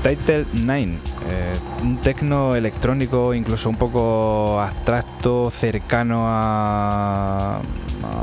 Untitled 0.09 0.47
9, 0.53 0.85
eh, 1.29 1.53
un 1.83 1.97
tecno 1.97 2.55
electrónico 2.55 3.35
incluso 3.35 3.69
un 3.69 3.75
poco 3.75 4.59
abstracto, 4.59 5.51
cercano 5.51 6.23
a, 6.25 7.61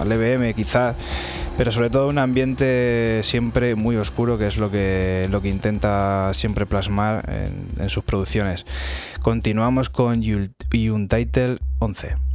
al 0.01 0.11
EBM 0.11 0.53
quizás, 0.53 0.97
pero 1.57 1.71
sobre 1.71 1.89
todo 1.89 2.09
un 2.09 2.19
ambiente 2.19 3.21
siempre 3.23 3.77
muy 3.77 3.95
oscuro 3.95 4.37
que 4.37 4.49
es 4.49 4.57
lo 4.57 4.69
que, 4.69 5.29
lo 5.31 5.41
que 5.41 5.49
intenta 5.49 6.35
siempre 6.35 6.67
plasmar 6.67 7.25
en, 7.31 7.81
en 7.81 7.89
sus 7.89 8.03
producciones. 8.03 8.67
Continuamos 9.23 9.89
con 9.89 10.23
Untitled 10.25 11.59
11. 11.79 12.26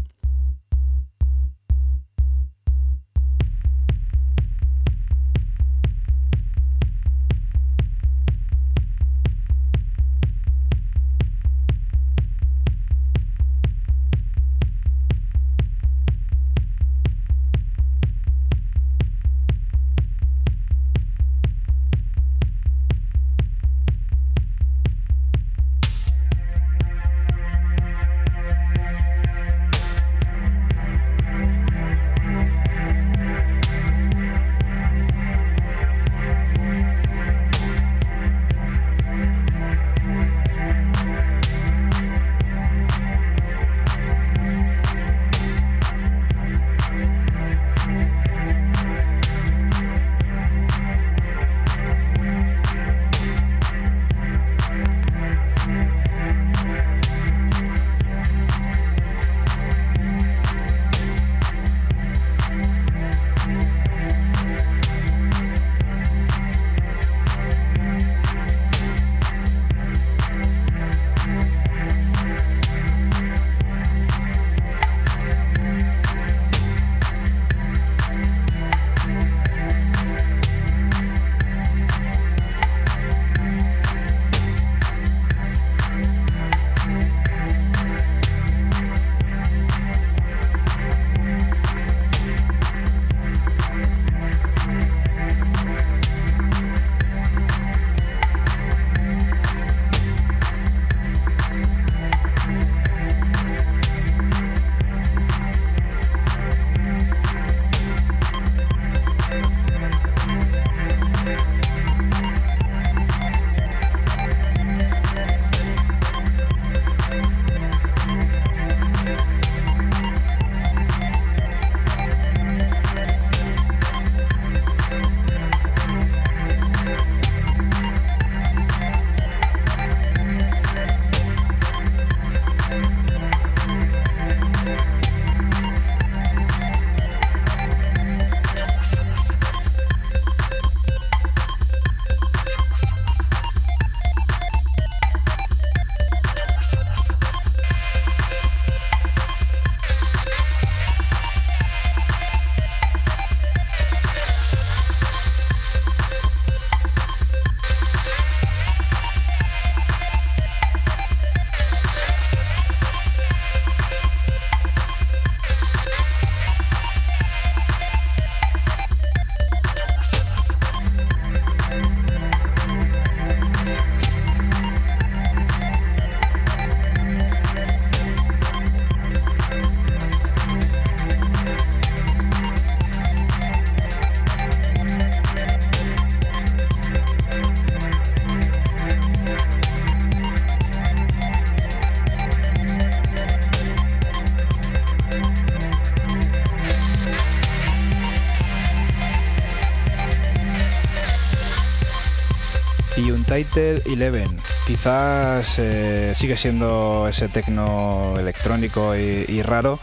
Title 203.51 203.81
Eleven. 203.85 204.29
Quizás 204.65 205.59
eh, 205.59 206.13
sigue 206.15 206.37
siendo 206.37 207.07
ese 207.09 207.27
tecno 207.27 208.15
electrónico 208.17 208.95
y, 208.95 209.41
raro, 209.41 209.79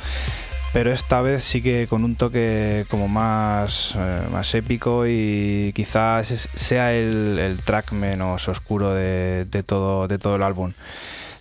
pero 0.72 0.90
esta 0.92 1.20
vez 1.20 1.44
sigue 1.44 1.86
con 1.86 2.04
un 2.04 2.16
toque 2.16 2.86
como 2.88 3.08
más, 3.08 3.94
eh, 3.96 4.22
más 4.32 4.54
épico 4.54 5.06
y 5.06 5.72
quizás 5.74 6.28
sea 6.28 6.94
el, 6.94 7.60
track 7.64 7.92
menos 7.92 8.48
oscuro 8.48 8.94
de, 8.94 9.44
todo, 9.66 10.08
de 10.08 10.18
todo 10.18 10.36
el 10.36 10.42
álbum. 10.42 10.72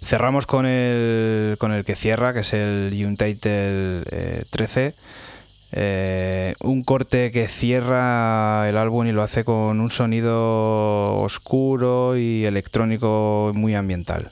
Cerramos 0.03 0.45
con 0.45 0.65
el, 0.65 1.55
con 1.59 1.71
el 1.71 1.85
que 1.85 1.95
cierra, 1.95 2.33
que 2.33 2.41
es 2.41 2.53
el 2.53 2.93
Untitled 3.05 4.45
13 4.49 4.95
eh, 5.71 6.55
un 6.61 6.83
corte 6.83 7.31
que 7.31 7.47
cierra 7.47 8.67
el 8.69 8.77
álbum 8.77 9.07
y 9.07 9.11
lo 9.11 9.21
hace 9.21 9.43
con 9.43 9.79
un 9.79 9.91
sonido 9.91 11.17
oscuro 11.17 12.17
y 12.17 12.45
electrónico 12.45 13.51
muy 13.53 13.75
ambiental. 13.75 14.31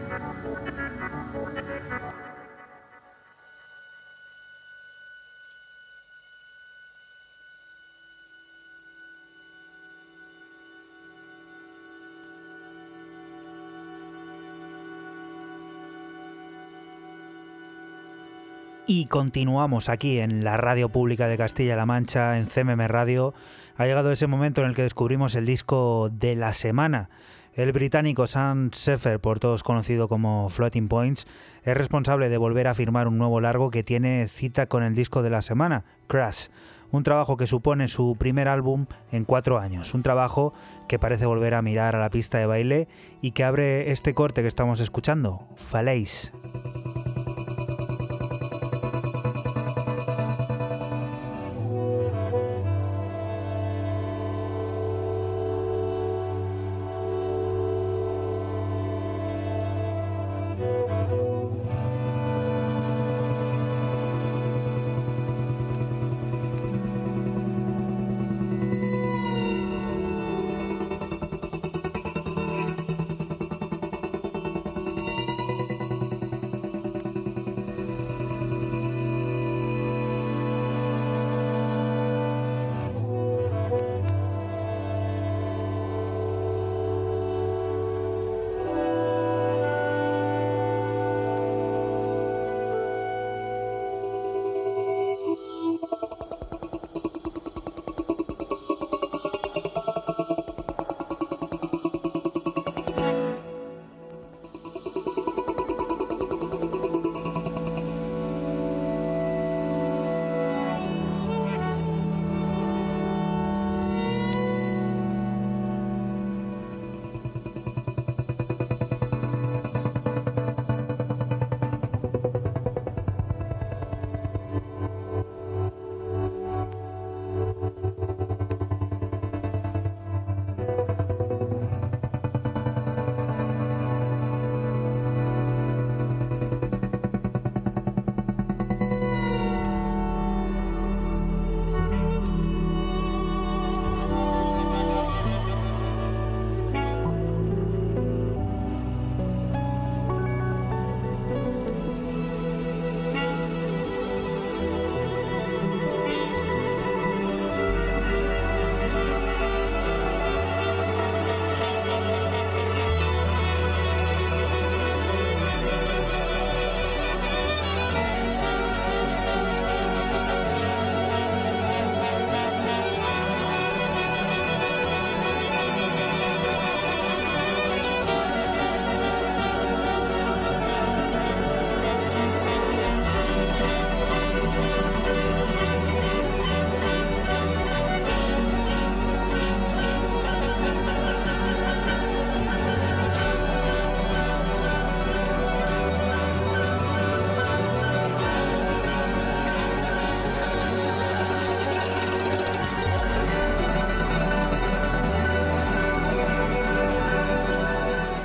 Y 18.93 19.05
continuamos 19.05 19.87
aquí 19.87 20.19
en 20.19 20.43
la 20.43 20.57
radio 20.57 20.89
pública 20.89 21.29
de 21.29 21.37
Castilla-La 21.37 21.85
Mancha, 21.85 22.37
en 22.37 22.47
CMM 22.47 22.87
Radio. 22.89 23.33
Ha 23.77 23.85
llegado 23.85 24.11
ese 24.11 24.27
momento 24.27 24.59
en 24.59 24.67
el 24.67 24.75
que 24.75 24.81
descubrimos 24.81 25.33
el 25.35 25.45
disco 25.45 26.09
de 26.11 26.35
la 26.35 26.51
semana. 26.51 27.09
El 27.53 27.71
británico 27.71 28.27
Sam 28.27 28.71
Sefer, 28.73 29.21
por 29.21 29.39
todos 29.39 29.63
conocido 29.63 30.09
como 30.09 30.49
Floating 30.49 30.89
Points, 30.89 31.25
es 31.63 31.77
responsable 31.77 32.27
de 32.27 32.37
volver 32.37 32.67
a 32.67 32.73
firmar 32.73 33.07
un 33.07 33.17
nuevo 33.17 33.39
largo 33.39 33.71
que 33.71 33.81
tiene 33.81 34.27
cita 34.27 34.65
con 34.65 34.83
el 34.83 34.93
disco 34.93 35.23
de 35.23 35.29
la 35.29 35.41
semana, 35.41 35.85
Crash. 36.07 36.47
Un 36.91 37.03
trabajo 37.03 37.37
que 37.37 37.47
supone 37.47 37.87
su 37.87 38.17
primer 38.19 38.49
álbum 38.49 38.87
en 39.13 39.23
cuatro 39.23 39.57
años. 39.57 39.93
Un 39.93 40.03
trabajo 40.03 40.53
que 40.89 40.99
parece 40.99 41.25
volver 41.25 41.53
a 41.53 41.61
mirar 41.61 41.95
a 41.95 42.01
la 42.01 42.09
pista 42.09 42.39
de 42.39 42.45
baile 42.45 42.89
y 43.21 43.31
que 43.31 43.45
abre 43.45 43.91
este 43.91 44.13
corte 44.13 44.41
que 44.41 44.49
estamos 44.49 44.81
escuchando, 44.81 45.47
Falaise. 45.55 46.33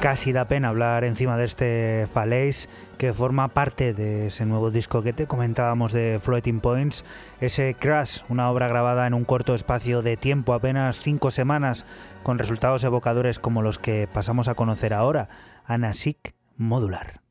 Casi 0.06 0.30
da 0.30 0.44
pena 0.44 0.68
hablar 0.68 1.02
encima 1.02 1.36
de 1.36 1.44
este 1.44 2.06
Falaise 2.14 2.68
que 2.96 3.12
forma 3.12 3.48
parte 3.48 3.92
de 3.92 4.28
ese 4.28 4.46
nuevo 4.46 4.70
disco 4.70 5.02
que 5.02 5.12
te 5.12 5.26
comentábamos 5.26 5.92
de 5.92 6.20
Floating 6.22 6.60
Points, 6.60 7.04
ese 7.40 7.74
Crash, 7.74 8.20
una 8.28 8.48
obra 8.48 8.68
grabada 8.68 9.08
en 9.08 9.14
un 9.14 9.24
corto 9.24 9.56
espacio 9.56 10.02
de 10.02 10.16
tiempo, 10.16 10.54
apenas 10.54 11.00
cinco 11.00 11.32
semanas, 11.32 11.84
con 12.22 12.38
resultados 12.38 12.84
evocadores 12.84 13.40
como 13.40 13.62
los 13.62 13.80
que 13.80 14.06
pasamos 14.06 14.46
a 14.46 14.54
conocer 14.54 14.94
ahora, 14.94 15.28
Anasic 15.64 16.36
Modular. 16.56 17.25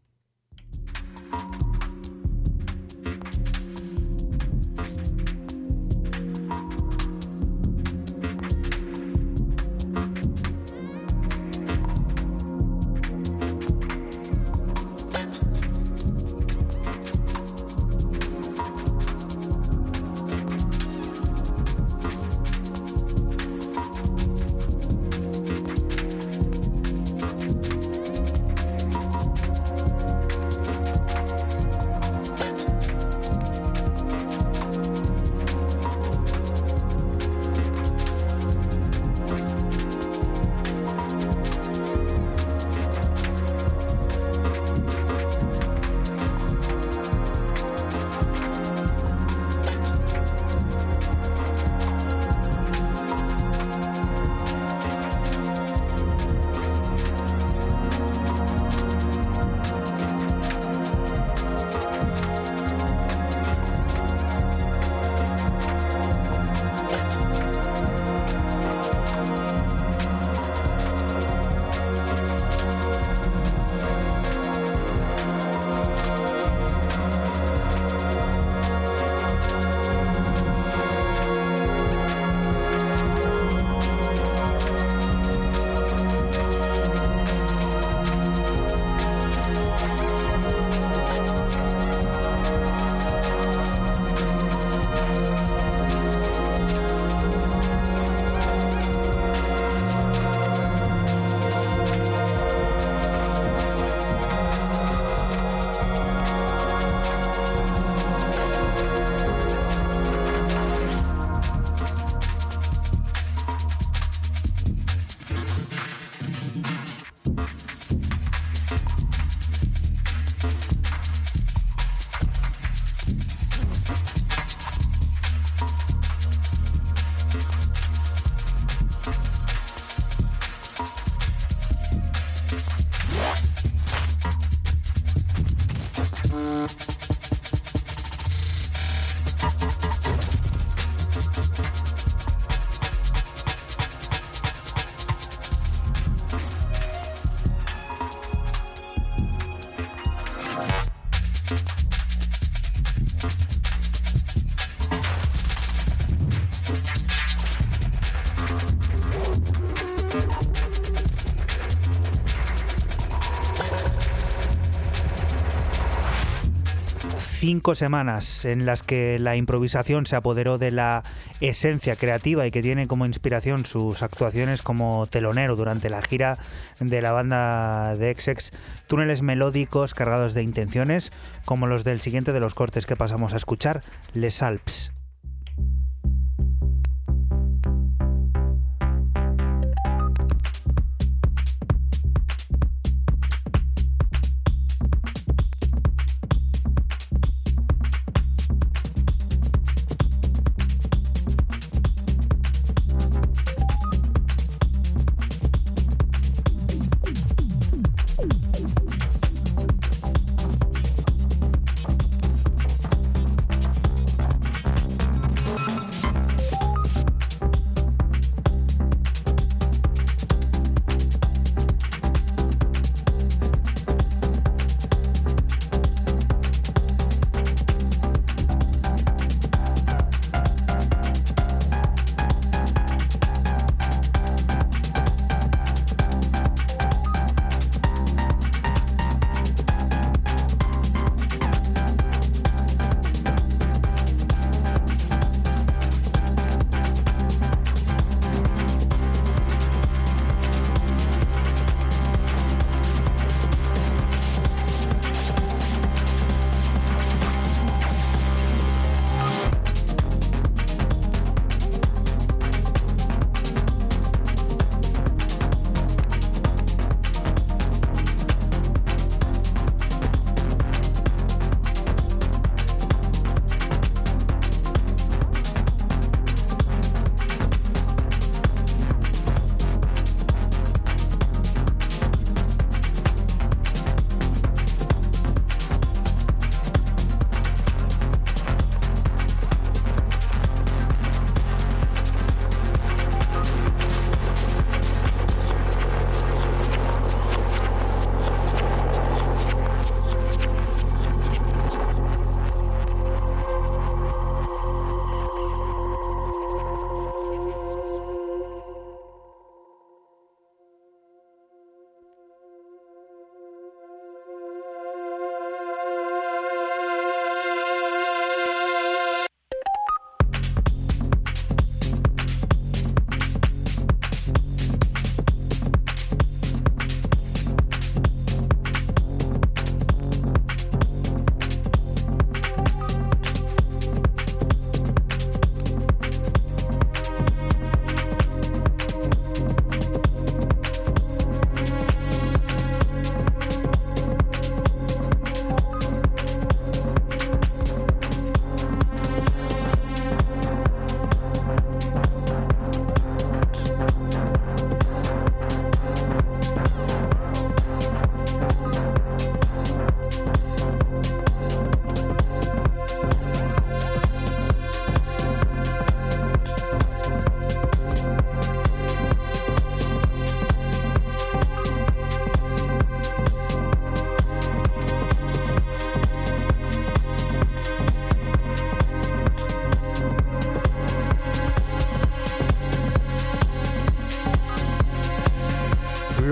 Cinco 167.45 167.75
semanas 167.75 168.43
en 168.43 168.65
las 168.65 168.81
que 168.81 169.19
la 169.19 169.35
improvisación 169.35 170.07
se 170.07 170.15
apoderó 170.15 170.57
de 170.57 170.71
la 170.71 171.03
esencia 171.41 171.95
creativa 171.95 172.47
y 172.47 172.49
que 172.49 172.63
tiene 172.63 172.87
como 172.87 173.05
inspiración 173.05 173.67
sus 173.67 174.01
actuaciones 174.01 174.63
como 174.63 175.05
telonero 175.05 175.55
durante 175.55 175.91
la 175.91 176.01
gira 176.01 176.39
de 176.79 177.01
la 177.03 177.11
banda 177.11 177.95
de 177.97 178.15
XX, 178.15 178.51
túneles 178.87 179.21
melódicos 179.21 179.93
cargados 179.93 180.33
de 180.33 180.41
intenciones 180.41 181.11
como 181.45 181.67
los 181.67 181.83
del 181.83 182.01
siguiente 182.01 182.33
de 182.33 182.39
los 182.39 182.55
cortes 182.55 182.87
que 182.87 182.95
pasamos 182.95 183.33
a 183.33 183.37
escuchar, 183.37 183.81
Les 184.15 184.41
Alps. 184.41 184.94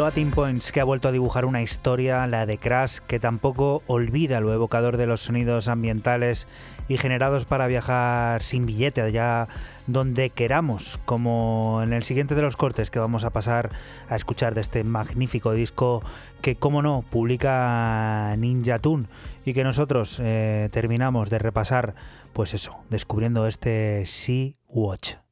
Floating 0.04 0.32
Points, 0.32 0.74
que 0.74 0.82
ha 0.82 0.84
vuelto 0.84 1.08
a 1.08 1.14
dibujar 1.14 1.46
una 1.46 1.62
historia, 1.62 2.28
la 2.28 2.46
de 2.46 2.58
Crash, 2.58 2.98
que 3.08 3.22
tampoco 3.22 3.84
olvida 3.88 4.42
lo 4.42 4.54
evocador 4.54 4.98
de 4.98 5.08
los 5.08 5.22
sonidos 5.22 5.70
ambientales 5.70 6.46
y 6.90 6.98
generados 6.98 7.46
para 7.46 7.68
viajar 7.68 8.44
sin 8.44 8.66
billete 8.66 9.00
allá 9.00 9.48
donde 9.88 10.30
queramos, 10.30 11.00
como 11.06 11.80
en 11.82 11.94
el 11.94 12.04
siguiente 12.04 12.36
de 12.36 12.42
los 12.42 12.58
cortes 12.58 12.92
que 12.92 13.00
vamos 13.00 13.24
a 13.24 13.30
pasar 13.30 13.70
a 14.10 14.18
escuchar 14.18 14.56
de 14.56 14.60
este 14.60 14.84
magnífico 14.84 15.54
disco 15.54 16.04
que, 16.42 16.58
como 16.58 16.82
no, 16.82 17.06
publica 17.10 18.36
Ninja 18.38 18.80
Tune 18.80 19.06
y 19.46 19.54
que 19.54 19.64
nosotros 19.64 20.20
eh, 20.22 20.68
terminamos 20.74 21.30
de 21.30 21.40
repasar, 21.40 21.96
pues 22.34 22.54
eso, 22.54 22.76
descubriendo 22.90 23.48
este 23.48 24.06
Sea 24.06 24.52
Watch. 24.68 25.23